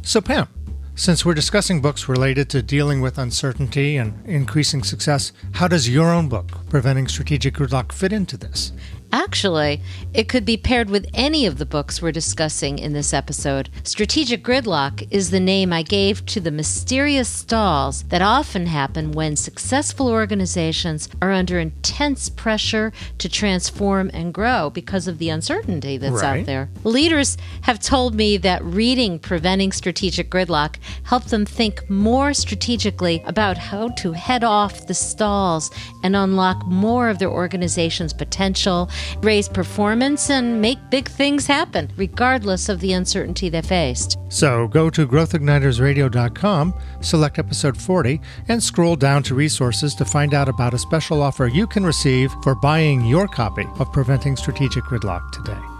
So, 0.05 0.19
Pam, 0.19 0.49
since 0.95 1.25
we're 1.25 1.33
discussing 1.33 1.81
books 1.81 2.09
related 2.09 2.49
to 2.49 2.61
dealing 2.61 2.99
with 2.99 3.17
uncertainty 3.17 3.95
and 3.95 4.21
increasing 4.27 4.83
success, 4.83 5.31
how 5.53 5.69
does 5.69 5.87
your 5.87 6.11
own 6.11 6.27
book, 6.27 6.67
Preventing 6.69 7.07
Strategic 7.07 7.53
Gridlock, 7.53 7.93
fit 7.93 8.11
into 8.11 8.35
this? 8.35 8.73
Actually, 9.13 9.79
it 10.11 10.27
could 10.27 10.43
be 10.43 10.57
paired 10.57 10.89
with 10.89 11.05
any 11.13 11.45
of 11.45 11.59
the 11.59 11.67
books 11.67 12.01
we're 12.01 12.11
discussing 12.11 12.79
in 12.79 12.93
this 12.93 13.13
episode. 13.13 13.69
Strategic 13.83 14.43
Gridlock 14.43 15.07
is 15.11 15.29
the 15.29 15.39
name 15.39 15.71
I 15.71 15.83
gave 15.83 16.25
to 16.25 16.39
the 16.39 16.49
mysterious 16.49 17.29
stalls 17.29 18.01
that 18.05 18.23
often 18.23 18.65
happen 18.65 19.11
when 19.11 19.35
successful 19.35 20.07
organizations 20.07 21.09
are 21.21 21.31
under 21.31 21.59
intense 21.59 22.27
pressure 22.27 22.91
to 23.19 23.29
transform 23.29 24.09
and 24.15 24.33
grow 24.33 24.71
because 24.71 25.07
of 25.07 25.19
the 25.19 25.29
uncertainty 25.29 25.97
that's 25.97 26.23
Right. 26.23 26.39
out 26.39 26.45
there. 26.47 26.69
Leaders 26.83 27.37
have 27.61 27.79
told 27.79 28.15
me 28.15 28.37
that 28.37 28.65
reading 28.65 29.19
Preventing 29.19 29.71
Strategic 29.73 30.31
Gridlock 30.31 30.77
helped 31.03 31.29
them 31.29 31.45
think 31.45 31.87
more 31.87 32.33
strategically 32.33 33.23
about 33.27 33.59
how 33.59 33.89
to 33.89 34.13
head 34.13 34.43
off 34.43 34.87
the 34.87 34.95
stalls 34.95 35.69
and 36.03 36.15
unlock 36.15 36.65
more 36.65 37.09
of 37.09 37.19
their 37.19 37.29
organization's 37.29 38.11
potential, 38.11 38.89
raise 39.21 39.49
performance, 39.49 40.29
and 40.29 40.61
make 40.61 40.77
big 40.89 41.07
things 41.07 41.47
happen, 41.47 41.91
regardless 41.97 42.69
of 42.69 42.79
the 42.79 42.93
uncertainty 42.93 43.49
they 43.49 43.61
faced. 43.61 44.17
So 44.29 44.67
go 44.67 44.89
to 44.89 45.07
growthignitersradio.com, 45.07 46.73
select 47.01 47.39
episode 47.39 47.77
40, 47.77 48.21
and 48.47 48.61
scroll 48.61 48.95
down 48.95 49.23
to 49.23 49.35
resources 49.35 49.95
to 49.95 50.05
find 50.05 50.33
out 50.33 50.49
about 50.49 50.73
a 50.73 50.79
special 50.79 51.21
offer 51.21 51.47
you 51.47 51.67
can 51.67 51.85
receive 51.85 52.31
for 52.43 52.55
buying 52.55 53.05
your 53.05 53.27
copy 53.27 53.65
of 53.79 53.91
Preventing 53.91 54.35
Strategic 54.35 54.83
Gridlock 54.83 55.31
today. 55.31 55.72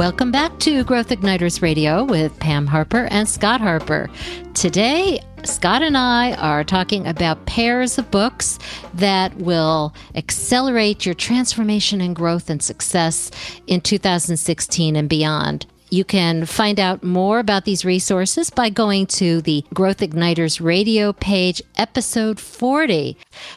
Welcome 0.00 0.32
back 0.32 0.58
to 0.60 0.82
Growth 0.82 1.10
Igniters 1.10 1.60
Radio 1.60 2.04
with 2.04 2.34
Pam 2.38 2.66
Harper 2.66 3.06
and 3.10 3.28
Scott 3.28 3.60
Harper. 3.60 4.08
Today, 4.54 5.20
Scott 5.44 5.82
and 5.82 5.94
I 5.94 6.32
are 6.36 6.64
talking 6.64 7.06
about 7.06 7.44
pairs 7.44 7.98
of 7.98 8.10
books 8.10 8.58
that 8.94 9.36
will 9.36 9.94
accelerate 10.14 11.04
your 11.04 11.14
transformation 11.14 12.00
and 12.00 12.16
growth 12.16 12.48
and 12.48 12.62
success 12.62 13.30
in 13.66 13.82
2016 13.82 14.96
and 14.96 15.06
beyond. 15.06 15.66
You 15.92 16.04
can 16.04 16.46
find 16.46 16.78
out 16.78 17.02
more 17.02 17.40
about 17.40 17.64
these 17.64 17.84
resources 17.84 18.48
by 18.48 18.70
going 18.70 19.06
to 19.08 19.42
the 19.42 19.64
Growth 19.74 19.98
Igniters 19.98 20.64
radio 20.64 21.12
page, 21.12 21.60
episode 21.76 22.38
40. 22.38 23.16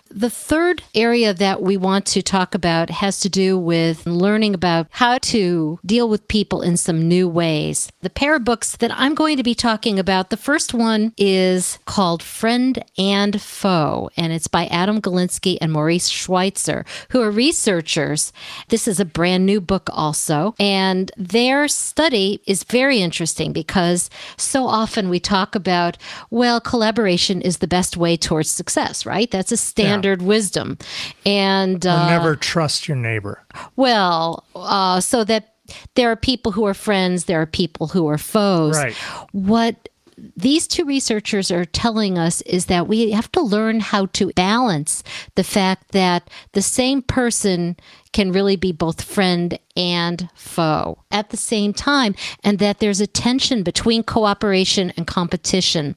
The 0.09 0.31
third 0.31 0.81
area 0.95 1.31
that 1.35 1.61
we 1.61 1.77
want 1.77 2.07
to 2.07 2.23
talk 2.23 2.55
about 2.55 2.89
has 2.89 3.19
to 3.19 3.29
do 3.29 3.59
with 3.59 4.07
learning 4.07 4.55
about 4.55 4.87
how 4.89 5.19
to 5.19 5.79
deal 5.85 6.09
with 6.09 6.27
people 6.27 6.63
in 6.63 6.75
some 6.75 7.07
new 7.07 7.29
ways. 7.29 7.91
The 8.01 8.09
pair 8.09 8.35
of 8.35 8.43
books 8.43 8.77
that 8.77 8.91
I'm 8.95 9.13
going 9.13 9.37
to 9.37 9.43
be 9.43 9.53
talking 9.53 9.99
about, 9.99 10.31
the 10.31 10.37
first 10.37 10.73
one 10.73 11.13
is 11.17 11.77
called 11.85 12.23
Friend 12.23 12.83
and 12.97 13.39
Foe, 13.39 14.09
and 14.17 14.33
it's 14.33 14.47
by 14.47 14.65
Adam 14.67 14.99
Galinsky 15.01 15.59
and 15.61 15.71
Maurice 15.71 16.07
Schweitzer, 16.07 16.83
who 17.09 17.21
are 17.21 17.29
researchers. 17.29 18.33
This 18.69 18.87
is 18.87 18.99
a 18.99 19.05
brand 19.05 19.45
new 19.45 19.61
book, 19.61 19.87
also, 19.93 20.55
and 20.59 21.11
their 21.15 21.67
study 21.67 22.22
is 22.47 22.63
very 22.63 22.99
interesting 22.99 23.53
because 23.53 24.09
so 24.37 24.65
often 24.67 25.09
we 25.09 25.19
talk 25.19 25.55
about, 25.55 25.97
well, 26.29 26.59
collaboration 26.59 27.41
is 27.41 27.57
the 27.57 27.67
best 27.67 27.97
way 27.97 28.17
towards 28.17 28.49
success, 28.49 29.05
right? 29.05 29.29
That's 29.31 29.51
a 29.51 29.57
standard 29.57 30.21
wisdom. 30.21 30.77
And 31.25 31.85
uh, 31.85 32.09
Never 32.09 32.35
trust 32.35 32.87
your 32.87 32.97
neighbor. 32.97 33.43
well, 33.75 34.45
uh, 34.55 34.99
so 34.99 35.23
that 35.23 35.55
there 35.95 36.11
are 36.11 36.15
people 36.15 36.51
who 36.51 36.65
are 36.65 36.73
friends, 36.73 37.25
there 37.25 37.41
are 37.41 37.45
people 37.45 37.87
who 37.87 38.07
are 38.07 38.17
foes. 38.17 38.77
Right. 38.77 38.93
What 39.31 39.89
these 40.35 40.67
two 40.67 40.85
researchers 40.85 41.51
are 41.51 41.65
telling 41.65 42.17
us 42.17 42.41
is 42.41 42.67
that 42.67 42.87
we 42.87 43.11
have 43.11 43.31
to 43.33 43.41
learn 43.41 43.79
how 43.79 44.05
to 44.07 44.31
balance 44.33 45.03
the 45.35 45.43
fact 45.43 45.91
that 45.91 46.29
the 46.53 46.61
same 46.61 47.01
person 47.01 47.75
can 48.13 48.31
really 48.31 48.55
be 48.55 48.71
both 48.71 49.01
friend 49.01 49.57
and 49.75 50.29
foe 50.35 50.99
at 51.11 51.31
the 51.31 51.37
same 51.37 51.73
time, 51.73 52.13
and 52.43 52.59
that 52.59 52.79
there's 52.79 53.01
a 53.01 53.07
tension 53.07 53.63
between 53.63 54.03
cooperation 54.03 54.93
and 54.95 55.07
competition. 55.07 55.95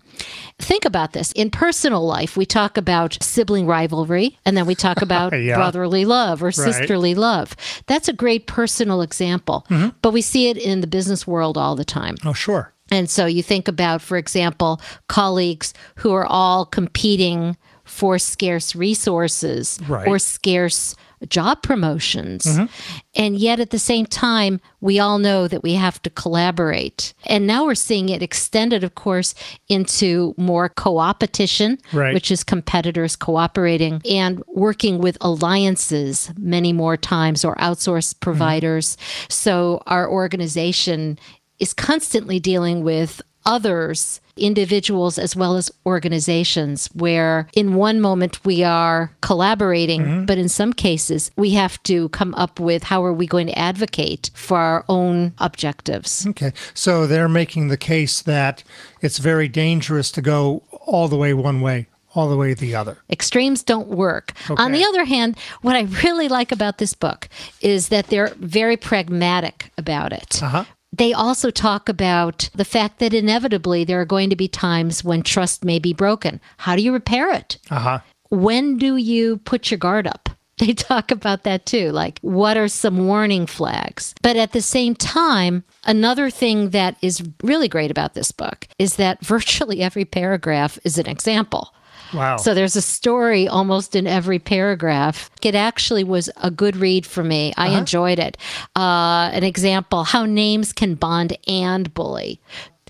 Think 0.59 0.87
about 0.87 1.13
this. 1.13 1.31
In 1.33 1.51
personal 1.51 2.05
life, 2.07 2.37
we 2.37 2.47
talk 2.47 2.79
about 2.79 3.19
sibling 3.21 3.67
rivalry, 3.67 4.39
and 4.47 4.57
then 4.57 4.65
we 4.67 4.75
talk 4.75 5.03
about 5.09 5.39
Yeah. 5.39 5.57
brotherly 5.57 6.07
love 6.07 6.43
or 6.43 6.51
sisterly 6.51 7.15
love. 7.15 7.55
That's 7.87 8.09
a 8.09 8.15
great 8.15 8.47
personal 8.47 9.03
example, 9.03 9.67
mm-hmm. 9.69 9.91
but 10.01 10.13
we 10.13 10.23
see 10.23 10.49
it 10.49 10.57
in 10.57 10.81
the 10.81 10.87
business 10.87 11.27
world 11.27 11.59
all 11.59 11.77
the 11.77 11.85
time. 11.85 12.17
Oh, 12.25 12.33
sure. 12.33 12.73
And 12.91 13.11
so 13.11 13.27
you 13.27 13.43
think 13.43 13.69
about, 13.69 14.01
for 14.03 14.17
example, 14.17 14.81
colleagues 15.09 15.75
who 15.97 16.13
are 16.13 16.27
all 16.27 16.65
competing 16.67 17.57
for 17.85 18.19
scarce 18.19 18.75
resources 18.75 19.79
Right. 19.89 20.07
or 20.09 20.19
scarce 20.19 20.95
job 21.29 21.63
promotions. 21.63 22.45
Mm-hmm. 22.45 22.67
And 23.15 23.37
yet 23.37 23.59
at 23.59 23.71
the 23.71 23.79
same 23.79 24.05
time, 24.05 24.61
we 24.81 24.99
all 24.99 25.19
know 25.19 25.49
that 25.49 25.63
we 25.63 25.73
have 25.75 26.01
to 26.03 26.11
collaborate. 26.11 27.15
And 27.25 27.47
now 27.47 27.65
we're 27.65 27.75
seeing 27.75 28.11
it 28.11 28.23
extended, 28.23 28.85
of 28.85 28.95
course, 28.97 29.35
into 29.69 30.35
more 30.37 30.69
co-opetition, 30.69 31.79
Right. 31.93 32.13
which 32.13 32.31
is 32.31 32.45
competitors 32.45 33.17
cooperating 33.17 34.03
and 34.09 34.43
working 34.47 34.99
with 34.99 35.17
alliances 35.23 36.31
many 36.37 36.73
more 36.73 36.99
times 36.99 37.45
or 37.45 37.55
outsourced 37.57 38.15
mm-hmm. 38.15 38.21
providers. 38.21 38.97
So 39.31 39.83
our 39.87 40.09
organization 40.09 41.19
is 41.59 41.73
constantly 41.73 42.41
dealing 42.41 42.83
with 42.83 43.23
others, 43.47 44.21
individuals 44.37 45.19
as 45.19 45.37
well 45.37 45.57
as 45.57 45.71
organizations, 45.87 46.89
where 46.95 47.49
in 47.55 47.75
one 47.75 48.01
moment 48.01 48.45
we 48.45 48.65
are 48.65 49.11
collaborating, 49.23 50.27
but 50.27 50.37
in 50.37 50.49
some 50.49 50.73
cases 50.73 51.31
we 51.37 51.51
have 51.53 51.81
to 51.85 52.09
come 52.11 52.35
up 52.35 52.59
with 52.59 52.83
how 52.83 53.05
are 53.05 53.13
we 53.13 53.27
going 53.27 53.47
to 53.47 53.59
advocate 53.59 54.31
for 54.35 54.59
our 54.59 54.85
own 54.89 55.33
objectives. 55.39 56.27
Okay. 56.27 56.53
So 56.75 57.07
they're 57.07 57.29
making 57.29 57.69
the 57.69 57.77
case 57.77 58.21
that 58.23 58.65
it's 59.01 59.19
very 59.19 59.49
dangerous 59.49 60.11
to 60.13 60.21
go 60.21 60.63
all 60.87 61.07
the 61.09 61.17
way 61.17 61.33
one 61.33 61.61
way, 61.61 61.87
all 62.15 62.29
the 62.29 62.37
way 62.37 62.53
the 62.53 62.75
other. 62.75 62.99
Extremes 63.09 63.63
don't 63.63 63.89
work. 63.89 64.33
On 64.51 64.73
the 64.73 64.85
other 64.85 65.05
hand, 65.05 65.39
what 65.63 65.77
I 65.77 65.83
really 66.05 66.29
like 66.29 66.51
about 66.51 66.79
this 66.79 66.95
book 66.95 67.29
is 67.61 67.89
that 67.89 68.09
they're 68.09 68.35
very 68.41 68.77
pragmatic 68.77 69.71
about 69.79 70.13
it. 70.13 70.43
Uh 70.43 70.49
huh. 70.49 70.65
They 70.93 71.13
also 71.13 71.51
talk 71.51 71.89
about 71.89 72.49
the 72.55 72.65
fact 72.65 72.99
that 73.01 73.13
inevitably 73.13 73.85
there 73.85 74.01
are 74.01 74.07
going 74.07 74.31
to 74.31 74.37
be 74.37 74.49
times 74.49 75.05
when 75.05 75.23
trust 75.23 75.65
may 75.65 75.79
be 75.79 75.93
broken. 75.93 76.41
How 76.59 76.77
do 76.77 76.83
you 76.83 76.93
repair 76.93 77.33
it? 77.33 77.59
Uh 77.71 77.79
huh. 77.79 77.99
When 78.31 78.79
do 78.79 78.97
you 78.97 79.39
put 79.39 79.71
your 79.71 79.79
guard 79.79 80.07
up? 80.07 80.29
They 80.59 80.73
talk 80.73 81.11
about 81.11 81.43
that 81.43 81.67
too. 81.67 81.93
Like, 81.93 82.19
what 82.23 82.57
are 82.57 82.67
some 82.67 83.07
warning 83.07 83.47
flags? 83.47 84.15
But 84.23 84.37
at 84.37 84.53
the 84.53 84.63
same 84.63 84.95
time, 84.95 85.65
another 85.85 86.31
thing 86.31 86.71
that 86.71 86.97
is 87.03 87.23
really 87.43 87.69
great 87.69 87.91
about 87.91 88.15
this 88.15 88.33
book 88.33 88.67
is 88.79 88.97
that 88.97 89.21
virtually 89.25 89.83
every 89.83 90.07
paragraph 90.07 90.79
is 90.83 90.97
an 90.97 91.07
example. 91.09 91.75
Wow. 92.15 92.37
So 92.37 92.55
there's 92.55 92.77
a 92.77 92.83
story 92.83 93.49
almost 93.49 93.97
in 93.97 94.07
every 94.07 94.39
paragraph. 94.39 95.31
It 95.43 95.55
actually 95.55 96.05
was 96.05 96.31
a 96.43 96.51
good 96.51 96.77
read 96.77 97.07
for 97.07 97.25
me. 97.25 97.53
I 97.57 97.69
enjoyed 97.79 98.19
it. 98.19 98.37
Uh, 98.75 99.31
an 99.33 99.45
example 99.45 100.05
how 100.05 100.25
names 100.25 100.73
can 100.73 100.95
bond 100.95 101.37
and 101.49 101.93
bully. 101.95 102.41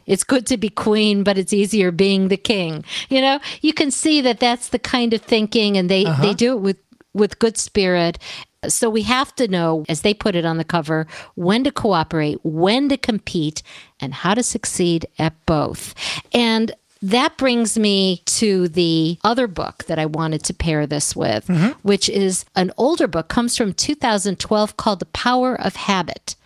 It's 0.06 0.22
good 0.22 0.46
to 0.46 0.56
be 0.56 0.68
queen, 0.68 1.24
but 1.24 1.36
it's 1.36 1.52
easier 1.52 1.90
being 1.90 2.28
the 2.28 2.36
king. 2.36 2.84
You 3.08 3.20
know, 3.20 3.40
you 3.60 3.72
can 3.72 3.90
see 3.90 4.20
that 4.20 4.38
that's 4.38 4.68
the 4.68 4.78
kind 4.78 5.12
of 5.12 5.20
thinking, 5.20 5.76
and 5.76 5.90
they, 5.90 6.04
they 6.20 6.32
do 6.34 6.52
it 6.52 6.60
with, 6.60 6.76
with 7.12 7.38
good 7.38 7.58
spirit. 7.58 8.18
So 8.68 8.88
we 8.88 9.02
have 9.02 9.34
to 9.36 9.48
know, 9.48 9.84
as 9.88 10.02
they 10.02 10.14
put 10.14 10.34
it 10.34 10.44
on 10.44 10.58
the 10.58 10.64
cover, 10.64 11.06
when 11.34 11.64
to 11.64 11.72
cooperate, 11.72 12.38
when 12.44 12.88
to 12.88 12.96
compete, 12.96 13.62
and 14.00 14.14
how 14.14 14.34
to 14.34 14.42
succeed 14.42 15.06
at 15.18 15.34
both. 15.46 15.94
And 16.32 16.74
that 17.02 17.36
brings 17.36 17.78
me 17.78 18.22
to 18.26 18.68
the 18.68 19.18
other 19.22 19.46
book 19.46 19.84
that 19.84 19.98
I 19.98 20.06
wanted 20.06 20.42
to 20.44 20.54
pair 20.54 20.86
this 20.86 21.14
with, 21.14 21.46
mm-hmm. 21.46 21.78
which 21.82 22.08
is 22.08 22.44
an 22.54 22.72
older 22.76 23.06
book, 23.06 23.28
comes 23.28 23.56
from 23.56 23.74
2012 23.74 24.76
called 24.76 25.00
The 25.00 25.06
Power 25.06 25.60
of 25.60 25.76
Habit 25.76 26.36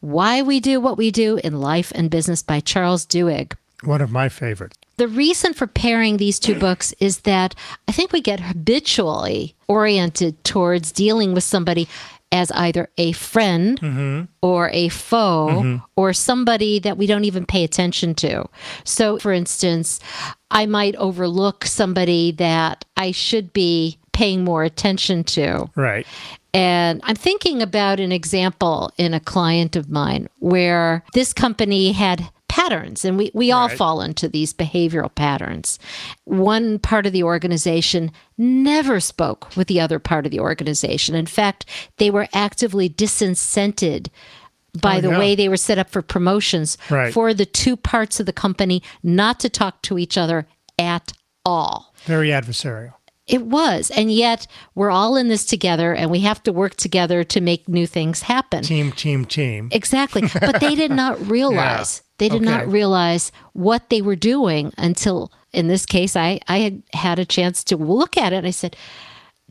Why 0.00 0.42
We 0.42 0.60
Do 0.60 0.80
What 0.80 0.96
We 0.96 1.10
Do 1.10 1.38
in 1.44 1.60
Life 1.60 1.92
and 1.94 2.10
Business 2.10 2.42
by 2.42 2.60
Charles 2.60 3.06
Duhigg. 3.06 3.54
One 3.84 4.00
of 4.00 4.10
my 4.10 4.28
favorites. 4.28 4.76
The 4.96 5.06
reason 5.06 5.54
for 5.54 5.68
pairing 5.68 6.16
these 6.16 6.40
two 6.40 6.58
books 6.58 6.92
is 6.98 7.20
that 7.20 7.54
I 7.86 7.92
think 7.92 8.10
we 8.12 8.20
get 8.20 8.40
habitually 8.40 9.54
oriented 9.68 10.42
towards 10.42 10.90
dealing 10.90 11.34
with 11.34 11.44
somebody 11.44 11.86
as 12.30 12.50
either 12.52 12.88
a 12.98 13.12
friend 13.12 13.80
mm-hmm. 13.80 14.24
or 14.42 14.70
a 14.70 14.88
foe 14.88 15.48
mm-hmm. 15.50 15.84
or 15.96 16.12
somebody 16.12 16.78
that 16.78 16.96
we 16.96 17.06
don't 17.06 17.24
even 17.24 17.46
pay 17.46 17.64
attention 17.64 18.14
to. 18.16 18.44
So, 18.84 19.18
for 19.18 19.32
instance, 19.32 20.00
I 20.50 20.66
might 20.66 20.96
overlook 20.96 21.64
somebody 21.64 22.32
that 22.32 22.84
I 22.96 23.12
should 23.12 23.52
be 23.52 23.98
paying 24.12 24.44
more 24.44 24.64
attention 24.64 25.22
to. 25.22 25.70
Right. 25.76 26.06
And 26.52 27.00
I'm 27.04 27.14
thinking 27.14 27.62
about 27.62 28.00
an 28.00 28.10
example 28.10 28.90
in 28.98 29.14
a 29.14 29.20
client 29.20 29.76
of 29.76 29.90
mine 29.90 30.28
where 30.40 31.04
this 31.14 31.32
company 31.32 31.92
had 31.92 32.28
patterns, 32.58 33.04
and 33.04 33.16
we, 33.18 33.30
we 33.34 33.52
all 33.52 33.68
Right. 33.68 33.76
fall 33.78 34.00
into 34.00 34.28
these 34.28 34.52
behavioral 34.52 35.14
patterns. 35.14 35.78
One 36.24 36.78
part 36.78 37.06
of 37.06 37.12
the 37.12 37.22
organization 37.22 38.10
never 38.36 39.00
spoke 39.00 39.48
with 39.56 39.68
the 39.68 39.80
other 39.80 39.98
part 39.98 40.24
of 40.26 40.32
the 40.32 40.40
organization. 40.40 41.14
In 41.14 41.26
fact, 41.26 41.64
they 41.98 42.10
were 42.10 42.28
actively 42.32 42.88
disincented 42.88 44.08
by 44.80 44.98
Oh, 44.98 45.00
the 45.00 45.10
way 45.10 45.34
they 45.34 45.48
were 45.48 45.56
set 45.56 45.78
up 45.78 45.90
for 45.90 46.02
promotions 46.02 46.76
Right. 46.90 47.12
for 47.12 47.32
the 47.34 47.46
two 47.46 47.76
parts 47.76 48.20
of 48.20 48.26
the 48.26 48.32
company 48.32 48.82
not 49.02 49.40
to 49.40 49.48
talk 49.48 49.82
to 49.82 49.98
each 49.98 50.16
other 50.18 50.46
at 50.78 51.12
all. 51.44 51.94
Very 52.04 52.28
adversarial. 52.28 52.92
It 53.26 53.42
was. 53.46 53.90
And 53.90 54.10
yet 54.12 54.46
we're 54.74 54.90
all 54.90 55.16
in 55.16 55.28
this 55.28 55.44
together 55.44 55.94
and 55.94 56.10
we 56.10 56.20
have 56.20 56.42
to 56.44 56.52
work 56.52 56.76
together 56.76 57.24
to 57.24 57.40
make 57.40 57.68
new 57.68 57.86
things 57.86 58.22
happen. 58.22 58.62
Team, 58.62 58.92
team, 58.92 59.24
team. 59.26 59.68
Exactly. 59.72 60.22
But 60.40 60.60
they 60.60 60.74
did 60.74 60.90
not 60.90 61.20
realize. 61.30 62.02
They 62.18 62.28
did 62.28 62.42
not 62.42 62.68
realize 62.68 63.32
what 63.52 63.88
they 63.90 64.02
were 64.02 64.16
doing 64.16 64.72
until 64.76 65.32
in 65.52 65.68
this 65.68 65.86
case 65.86 66.16
I 66.16 66.40
I 66.48 66.58
had 66.58 66.82
had 66.92 67.18
a 67.18 67.24
chance 67.24 67.64
to 67.64 67.76
look 67.76 68.16
at 68.16 68.32
it 68.32 68.36
and 68.36 68.46
I 68.46 68.50
said, 68.50 68.76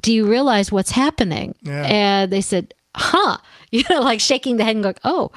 "Do 0.02 0.14
you 0.14 0.28
realize 0.28 0.72
what's 0.72 0.92
happening?" 0.92 1.56
Yeah. 1.64 1.84
And 1.86 2.32
they 2.32 2.42
said, 2.42 2.74
"Huh." 2.96 3.38
You 3.70 3.84
know, 3.90 4.00
like 4.00 4.22
shaking 4.22 4.56
the 4.56 4.64
head 4.64 4.78
and 4.78 4.84
going, 4.84 4.96
"Oh, 5.04 5.30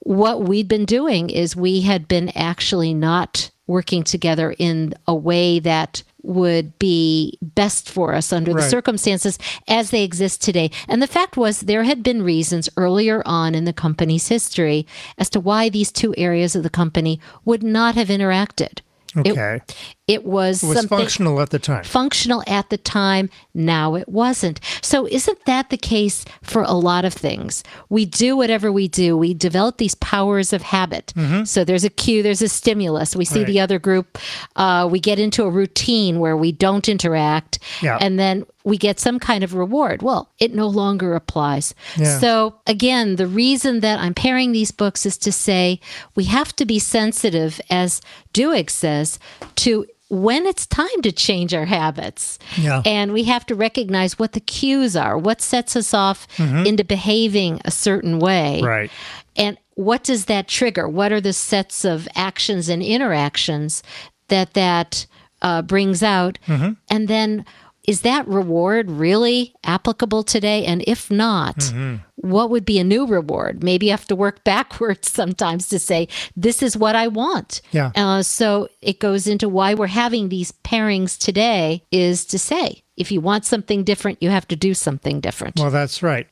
what 0.00 0.44
we'd 0.44 0.68
been 0.68 0.86
doing 0.86 1.28
is 1.28 1.54
we 1.54 1.82
had 1.82 2.08
been 2.08 2.30
actually 2.30 2.94
not 2.94 3.50
working 3.66 4.04
together 4.04 4.54
in 4.58 4.94
a 5.06 5.14
way 5.14 5.58
that 5.58 6.02
would 6.24 6.78
be 6.78 7.38
best 7.42 7.88
for 7.90 8.14
us 8.14 8.32
under 8.32 8.52
the 8.52 8.62
circumstances 8.62 9.38
as 9.68 9.90
they 9.90 10.02
exist 10.02 10.42
today. 10.42 10.70
And 10.88 11.02
the 11.02 11.06
fact 11.06 11.36
was, 11.36 11.60
there 11.60 11.84
had 11.84 12.02
been 12.02 12.22
reasons 12.22 12.68
earlier 12.76 13.22
on 13.26 13.54
in 13.54 13.64
the 13.64 13.72
company's 13.72 14.28
history 14.28 14.86
as 15.18 15.30
to 15.30 15.40
why 15.40 15.68
these 15.68 15.92
two 15.92 16.14
areas 16.16 16.56
of 16.56 16.62
the 16.62 16.70
company 16.70 17.20
would 17.44 17.62
not 17.62 17.94
have 17.94 18.08
interacted. 18.08 18.80
It- 19.16 19.32
Okay. 19.32 19.60
It, 20.06 20.24
was, 20.26 20.62
It 20.62 20.66
was 20.66 20.84
functional 20.84 21.40
at 21.40 21.48
the 21.48 21.58
time. 21.58 21.82
functional 21.82 22.42
at 22.46 22.68
the 22.68 22.76
time. 22.76 23.30
Now 23.54 23.94
it 23.94 24.06
wasn't. 24.06 24.60
So, 24.82 25.06
isn't 25.08 25.42
that 25.46 25.70
the 25.70 25.78
case 25.78 26.26
for 26.42 26.62
a 26.62 26.72
lot 26.74 27.06
of 27.06 27.14
things? 27.14 27.64
We 27.88 28.04
do 28.04 28.36
whatever 28.36 28.70
we 28.70 28.86
do, 28.86 29.16
we 29.16 29.32
develop 29.32 29.78
these 29.78 29.94
powers 29.94 30.52
of 30.52 30.60
habit. 30.60 31.14
So, 31.44 31.64
there's 31.64 31.84
a 31.84 31.88
cue, 31.90 32.22
there's 32.22 32.42
a 32.42 32.48
stimulus. 32.48 33.16
We 33.16 33.24
see 33.24 33.34
Mm-hmm. 33.36 33.40
Right. 33.44 33.46
the 33.46 33.60
other 33.60 33.78
group, 33.78 34.18
uh, 34.56 34.86
we 34.90 35.00
get 35.00 35.18
into 35.18 35.44
a 35.44 35.50
routine 35.50 36.20
where 36.20 36.36
we 36.36 36.52
don't 36.52 36.86
interact, 36.88 37.58
Yeah. 37.82 37.96
and 38.00 38.18
then 38.18 38.44
we 38.64 38.78
get 38.78 38.98
some 38.98 39.18
kind 39.18 39.44
of 39.44 39.54
reward. 39.54 40.02
Well, 40.02 40.32
it 40.38 40.54
no 40.54 40.66
longer 40.66 41.14
applies. 41.14 41.74
Yeah. 41.96 42.18
So, 42.18 42.56
again, 42.66 43.16
the 43.16 43.26
reason 43.26 43.80
that 43.80 44.00
I'm 44.00 44.14
pairing 44.14 44.52
these 44.52 44.70
books 44.70 45.04
is 45.04 45.18
to 45.18 45.32
say 45.32 45.80
we 46.14 46.24
have 46.24 46.56
to 46.56 46.64
be 46.64 46.78
sensitive, 46.78 47.60
as 47.68 48.00
Duhigg 48.32 48.70
says, 48.70 49.18
to 49.56 49.86
when 50.08 50.46
it's 50.46 50.66
time 50.66 51.02
to 51.02 51.12
change 51.12 51.54
our 51.54 51.64
habits. 51.64 52.38
Yeah. 52.56 52.82
And 52.84 53.12
we 53.12 53.24
have 53.24 53.44
to 53.46 53.54
recognize 53.54 54.18
what 54.18 54.32
the 54.32 54.40
cues 54.40 54.96
are, 54.96 55.18
what 55.18 55.40
sets 55.40 55.76
us 55.76 55.92
off 55.92 56.26
into 56.38 56.84
behaving 56.84 57.60
a 57.64 57.70
certain 57.70 58.18
way. 58.18 58.56
Mm-hmm. 58.58 58.66
Right. 58.66 58.90
And 59.36 59.58
what 59.74 60.04
does 60.04 60.26
that 60.26 60.46
trigger? 60.46 60.88
What 60.88 61.12
are 61.12 61.20
the 61.20 61.32
sets 61.32 61.84
of 61.84 62.06
actions 62.14 62.68
and 62.68 62.82
interactions 62.82 63.82
that 64.28 64.54
that 64.54 65.06
uh, 65.42 65.62
brings 65.62 66.02
out? 66.02 66.38
Mm-hmm. 66.46 66.72
And 66.90 67.08
then 67.08 67.44
is 67.86 68.00
that 68.02 68.26
reward 68.26 68.90
really 68.90 69.54
applicable 69.64 70.22
today? 70.24 70.64
And 70.64 70.82
if 70.86 71.10
not, 71.10 71.56
Mm-hmm. 71.56 71.96
what 72.16 72.50
would 72.50 72.64
be 72.64 72.78
a 72.78 72.84
new 72.84 73.06
reward? 73.06 73.62
Maybe 73.62 73.86
you 73.86 73.92
have 73.92 74.06
to 74.06 74.16
work 74.16 74.42
backwards 74.54 75.10
sometimes 75.10 75.68
to 75.68 75.78
say, 75.78 76.08
this 76.36 76.62
is 76.62 76.76
what 76.76 76.96
I 76.96 77.08
want. 77.08 77.60
Yeah. 77.72 77.92
Uh, 77.94 78.22
so 78.22 78.68
it 78.80 78.98
goes 79.00 79.26
into 79.26 79.48
why 79.48 79.74
we're 79.74 79.86
having 79.88 80.28
these 80.30 80.52
pairings 80.64 81.18
today 81.18 81.82
is 81.90 82.24
to 82.26 82.38
say, 82.38 82.82
if 82.96 83.10
you 83.12 83.20
want 83.20 83.44
something 83.44 83.84
different, 83.84 84.22
you 84.22 84.30
have 84.30 84.46
to 84.48 84.56
do 84.56 84.72
something 84.72 85.20
different. 85.20 85.58
Well, 85.58 85.70
that's 85.70 86.02
right. 86.02 86.26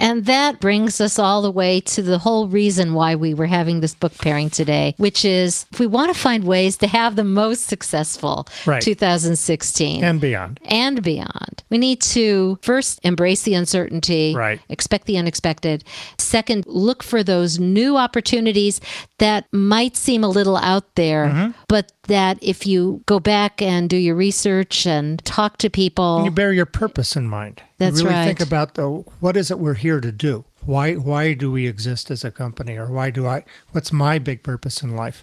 And 0.00 0.26
that 0.26 0.60
brings 0.60 1.00
us 1.00 1.18
all 1.18 1.42
the 1.42 1.50
way 1.50 1.80
to 1.80 2.02
the 2.02 2.18
whole 2.18 2.46
reason 2.48 2.94
why 2.94 3.16
we 3.16 3.34
were 3.34 3.46
having 3.46 3.80
this 3.80 3.94
book 3.94 4.16
pairing 4.18 4.48
today, 4.48 4.94
which 4.96 5.24
is 5.24 5.66
if 5.72 5.80
we 5.80 5.86
want 5.86 6.12
to 6.14 6.18
find 6.20 6.44
ways 6.44 6.76
to 6.78 6.86
have 6.86 7.16
the 7.16 7.24
most 7.24 7.66
successful 7.66 8.46
Right. 8.64 8.80
2016 8.82 10.04
And 10.04 10.20
beyond. 10.20 10.60
and 10.66 11.02
beyond. 11.02 11.64
We 11.70 11.78
need 11.78 12.00
to 12.02 12.58
first 12.62 13.00
embrace 13.02 13.42
the 13.42 13.54
uncertainty, 13.54 14.34
Right. 14.36 14.60
expect 14.68 15.06
the 15.06 15.18
unexpected. 15.18 15.84
Second, 16.16 16.64
look 16.66 17.02
for 17.02 17.22
those 17.22 17.58
new 17.58 17.96
opportunities 17.96 18.80
that 19.18 19.46
might 19.52 19.96
seem 19.96 20.22
a 20.22 20.28
little 20.28 20.56
out 20.56 20.94
there, 20.94 21.26
Mm-hmm. 21.26 21.50
but 21.68 21.92
that 22.08 22.38
if 22.42 22.66
you 22.66 23.02
go 23.06 23.20
back 23.20 23.62
and 23.62 23.88
do 23.88 23.96
your 23.96 24.14
research 24.14 24.86
and 24.86 25.24
talk 25.24 25.58
to 25.58 25.70
people, 25.70 26.22
You 26.24 26.30
bear 26.30 26.52
your 26.52 26.66
purpose 26.66 27.16
in 27.16 27.28
mind. 27.28 27.62
That's 27.78 28.00
you 28.00 28.06
really 28.06 28.18
right. 28.18 28.26
think 28.26 28.40
about 28.40 28.74
the 28.74 28.88
what 29.20 29.36
is 29.36 29.50
it 29.50 29.58
we're 29.58 29.74
here 29.74 30.00
to 30.00 30.12
do? 30.12 30.44
Why 30.64 30.94
why 30.94 31.34
do 31.34 31.50
we 31.50 31.66
exist 31.66 32.10
as 32.10 32.24
a 32.24 32.30
company 32.30 32.76
or 32.76 32.86
why 32.86 33.10
do 33.10 33.26
I 33.26 33.44
what's 33.72 33.92
my 33.92 34.18
big 34.18 34.42
purpose 34.42 34.82
in 34.82 34.96
life? 34.96 35.22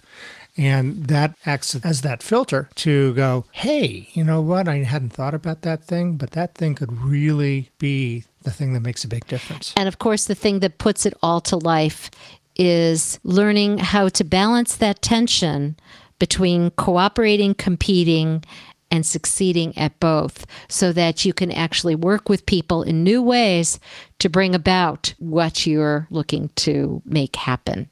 And 0.56 1.06
that 1.08 1.36
acts 1.44 1.74
as 1.84 2.00
that 2.00 2.22
filter 2.22 2.70
to 2.76 3.12
go, 3.12 3.44
hey, 3.52 4.08
you 4.14 4.24
know 4.24 4.40
what? 4.40 4.68
I 4.68 4.76
hadn't 4.78 5.10
thought 5.10 5.34
about 5.34 5.60
that 5.62 5.84
thing, 5.84 6.16
but 6.16 6.30
that 6.30 6.54
thing 6.54 6.74
could 6.74 6.98
really 7.02 7.70
be 7.78 8.24
the 8.42 8.50
thing 8.50 8.72
that 8.72 8.80
makes 8.80 9.04
a 9.04 9.08
big 9.08 9.26
difference. 9.26 9.74
And 9.76 9.86
of 9.86 9.98
course, 9.98 10.24
the 10.24 10.34
thing 10.34 10.60
that 10.60 10.78
puts 10.78 11.04
it 11.04 11.12
all 11.22 11.42
to 11.42 11.56
life 11.56 12.10
is 12.56 13.20
learning 13.22 13.78
how 13.78 14.08
to 14.08 14.24
balance 14.24 14.76
that 14.76 15.02
tension 15.02 15.76
between 16.18 16.70
cooperating, 16.72 17.54
competing, 17.54 18.42
and 18.90 19.04
succeeding 19.04 19.76
at 19.76 19.98
both 20.00 20.46
so 20.68 20.92
that 20.92 21.24
you 21.24 21.32
can 21.32 21.50
actually 21.50 21.94
work 21.94 22.28
with 22.28 22.46
people 22.46 22.82
in 22.82 23.02
new 23.02 23.22
ways 23.22 23.80
to 24.18 24.28
bring 24.28 24.54
about 24.54 25.14
what 25.18 25.66
you're 25.66 26.06
looking 26.10 26.50
to 26.56 27.02
make 27.04 27.36
happen. 27.36 27.90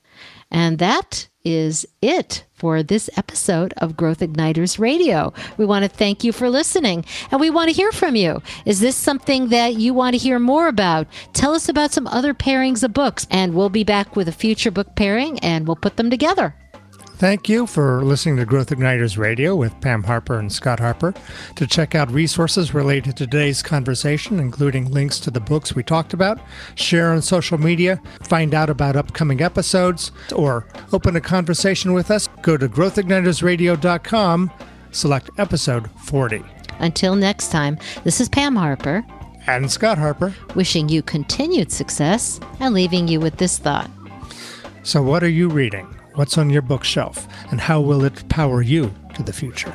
And 0.50 0.78
that 0.78 1.28
is 1.44 1.84
it 2.00 2.44
for 2.54 2.82
this 2.82 3.10
episode 3.16 3.74
of 3.78 3.96
Growth 3.96 4.20
Igniters 4.20 4.78
Radio. 4.78 5.32
We 5.58 5.66
want 5.66 5.82
to 5.84 5.90
thank 5.90 6.24
you 6.24 6.32
for 6.32 6.48
listening 6.48 7.04
and 7.30 7.40
we 7.40 7.50
want 7.50 7.68
to 7.68 7.74
hear 7.74 7.92
from 7.92 8.16
you. 8.16 8.40
Is 8.64 8.80
this 8.80 8.96
something 8.96 9.48
that 9.48 9.74
you 9.74 9.92
want 9.92 10.14
to 10.14 10.18
hear 10.18 10.38
more 10.38 10.68
about? 10.68 11.06
Tell 11.34 11.54
us 11.54 11.68
about 11.68 11.92
some 11.92 12.06
other 12.06 12.32
pairings 12.32 12.82
of 12.82 12.94
books 12.94 13.26
and 13.30 13.52
we'll 13.52 13.68
be 13.68 13.84
back 13.84 14.16
with 14.16 14.28
a 14.28 14.32
future 14.32 14.70
book 14.70 14.94
pairing 14.94 15.38
and 15.40 15.66
we'll 15.66 15.76
put 15.76 15.96
them 15.96 16.08
together. 16.08 16.54
Thank 17.24 17.48
you 17.48 17.66
for 17.66 18.04
listening 18.04 18.36
to 18.36 18.44
Growth 18.44 18.68
Igniters 18.68 19.16
Radio 19.16 19.56
with 19.56 19.80
Pam 19.80 20.02
Harper 20.02 20.38
and 20.38 20.52
Scott 20.52 20.78
Harper. 20.78 21.14
To 21.56 21.66
check 21.66 21.94
out 21.94 22.10
resources 22.10 22.74
related 22.74 23.16
to 23.16 23.26
today's 23.26 23.62
conversation, 23.62 24.38
including 24.38 24.90
links 24.90 25.18
to 25.20 25.30
the 25.30 25.40
books 25.40 25.74
we 25.74 25.82
talked 25.82 26.12
about, 26.12 26.38
share 26.74 27.14
on 27.14 27.22
social 27.22 27.56
media, 27.56 27.98
find 28.24 28.52
out 28.52 28.68
about 28.68 28.94
upcoming 28.94 29.40
episodes, 29.40 30.12
or 30.36 30.66
open 30.92 31.16
a 31.16 31.20
conversation 31.22 31.94
with 31.94 32.10
us, 32.10 32.28
go 32.42 32.58
to 32.58 32.68
growthignitersradio.com, 32.68 34.50
select 34.90 35.30
episode 35.38 35.90
40. 36.02 36.44
Until 36.80 37.16
next 37.16 37.50
time, 37.50 37.78
this 38.04 38.20
is 38.20 38.28
Pam 38.28 38.54
Harper 38.54 39.02
And 39.46 39.70
Scott 39.70 39.96
Harper. 39.96 40.34
wishing 40.54 40.90
you 40.90 41.00
continued 41.00 41.72
success 41.72 42.38
and 42.60 42.74
leaving 42.74 43.08
you 43.08 43.18
with 43.18 43.38
this 43.38 43.56
thought. 43.56 43.90
So, 44.82 45.02
what 45.02 45.22
are 45.22 45.30
you 45.30 45.48
reading? 45.48 45.88
What's 46.14 46.38
on 46.38 46.48
your 46.48 46.62
bookshelf? 46.62 47.26
And 47.50 47.60
how 47.60 47.80
will 47.80 48.04
it 48.04 48.28
power 48.28 48.62
you 48.62 48.94
to 49.14 49.22
the 49.24 49.32
future? 49.32 49.74